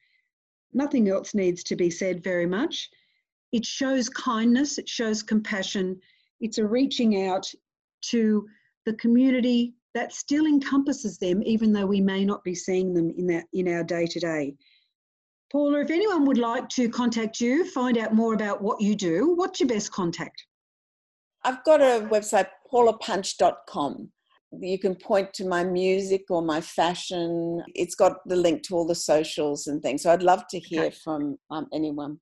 Nothing 0.72 1.08
else 1.08 1.34
needs 1.34 1.62
to 1.64 1.76
be 1.76 1.90
said 1.90 2.22
very 2.22 2.46
much. 2.46 2.88
It 3.52 3.64
shows 3.64 4.08
kindness, 4.08 4.78
it 4.78 4.88
shows 4.88 5.22
compassion, 5.22 6.00
it's 6.40 6.58
a 6.58 6.66
reaching 6.66 7.26
out 7.26 7.46
to 8.10 8.48
the 8.84 8.94
community 8.94 9.74
that 9.94 10.12
still 10.12 10.46
encompasses 10.46 11.18
them, 11.18 11.42
even 11.44 11.72
though 11.72 11.86
we 11.86 12.00
may 12.00 12.24
not 12.24 12.42
be 12.42 12.54
seeing 12.54 12.92
them 12.92 13.10
in, 13.16 13.26
that, 13.28 13.46
in 13.52 13.68
our 13.68 13.84
day 13.84 14.06
to 14.06 14.20
day. 14.20 14.54
Paula, 15.54 15.82
if 15.82 15.90
anyone 15.90 16.26
would 16.26 16.36
like 16.36 16.68
to 16.70 16.88
contact 16.88 17.40
you, 17.40 17.64
find 17.64 17.96
out 17.96 18.12
more 18.12 18.34
about 18.34 18.60
what 18.60 18.80
you 18.80 18.96
do, 18.96 19.34
what's 19.36 19.60
your 19.60 19.68
best 19.68 19.92
contact? 19.92 20.44
I've 21.44 21.62
got 21.62 21.80
a 21.80 22.08
website, 22.10 22.48
paulapunch.com. 22.72 24.10
You 24.60 24.78
can 24.80 24.96
point 24.96 25.32
to 25.34 25.46
my 25.46 25.62
music 25.62 26.22
or 26.28 26.42
my 26.42 26.60
fashion. 26.60 27.62
It's 27.76 27.94
got 27.94 28.16
the 28.26 28.34
link 28.34 28.64
to 28.64 28.74
all 28.74 28.84
the 28.84 28.96
socials 28.96 29.68
and 29.68 29.80
things. 29.80 30.02
So 30.02 30.10
I'd 30.10 30.24
love 30.24 30.44
to 30.48 30.58
hear 30.58 30.86
okay. 30.86 30.96
from 31.04 31.36
um, 31.52 31.68
anyone. 31.72 32.18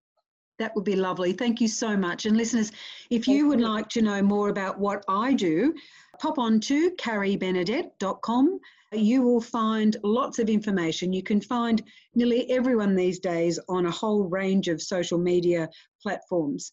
That 0.59 0.77
would 0.77 0.85
be 0.85 0.97
lovely. 0.97 1.33
Thank 1.33 1.59
you 1.63 1.69
so 1.69 1.97
much. 1.97 2.27
And 2.27 2.37
listeners, 2.37 2.71
if 3.09 3.27
you 3.27 3.49
would 3.49 3.63
like 3.63 3.89
to 3.91 4.03
know 4.03 4.21
more 4.21 4.51
about 4.51 4.79
what 4.79 5.05
I 5.09 5.33
do, 5.33 5.73
pop 6.21 6.39
on 6.39 6.61
to 6.61 6.91
carriebenedette.com. 6.97 8.61
You 8.95 9.23
will 9.23 9.41
find 9.41 9.97
lots 10.03 10.39
of 10.39 10.51
information. 10.51 11.15
You 11.15 11.23
can 11.23 11.41
find 11.41 11.83
nearly 12.15 12.51
everyone 12.51 12.95
these 12.95 13.19
days 13.19 13.59
on 13.67 13.87
a 13.87 13.91
whole 13.91 14.25
range 14.25 14.69
of 14.69 14.83
social 14.83 15.17
media 15.17 15.71
platforms. 16.03 16.73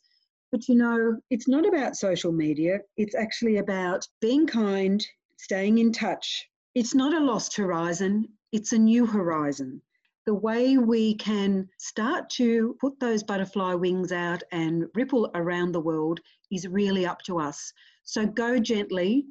But 0.51 0.67
you 0.67 0.75
know, 0.75 1.17
it's 1.29 1.47
not 1.47 1.65
about 1.65 1.95
social 1.95 2.33
media, 2.33 2.79
it's 2.97 3.15
actually 3.15 3.57
about 3.57 4.05
being 4.19 4.47
kind, 4.47 5.05
staying 5.37 5.77
in 5.77 5.93
touch. 5.93 6.45
It's 6.75 6.93
not 6.93 7.13
a 7.13 7.23
lost 7.23 7.55
horizon, 7.55 8.27
it's 8.51 8.73
a 8.73 8.77
new 8.77 9.05
horizon. 9.05 9.81
The 10.25 10.33
way 10.33 10.77
we 10.77 11.15
can 11.15 11.69
start 11.77 12.29
to 12.31 12.75
put 12.81 12.99
those 12.99 13.23
butterfly 13.23 13.75
wings 13.75 14.11
out 14.11 14.43
and 14.51 14.87
ripple 14.93 15.31
around 15.35 15.71
the 15.71 15.79
world 15.79 16.19
is 16.51 16.67
really 16.67 17.05
up 17.05 17.21
to 17.23 17.39
us. 17.39 17.71
So 18.03 18.25
go 18.25 18.59
gently, 18.59 19.25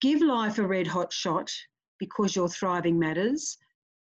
give 0.00 0.20
life 0.20 0.58
a 0.58 0.66
red 0.66 0.88
hot 0.88 1.12
shot 1.12 1.52
because 1.98 2.36
your 2.36 2.48
thriving 2.48 2.98
matters, 2.98 3.58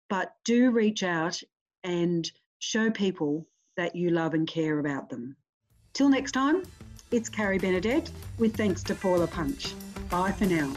but 0.10 0.36
do 0.45 0.71
reach 0.71 1.04
out 1.04 1.41
and 1.84 2.32
show 2.60 2.89
people 2.91 3.47
that 3.77 3.95
you 3.95 4.10
love 4.10 4.34
and 4.34 4.47
care 4.47 4.80
about 4.80 5.10
them. 5.10 5.36
Till 5.93 6.10
next 6.10 6.32
time, 6.32 6.63
it's 7.12 7.30
Carrie 7.30 7.60
Benedette 7.60 8.10
with 8.38 8.56
thanks 8.56 8.84
to 8.84 8.95
Paula 8.95 9.27
Punch. 9.27 9.73
Bye 10.10 10.32
for 10.32 10.45
now. 10.45 10.73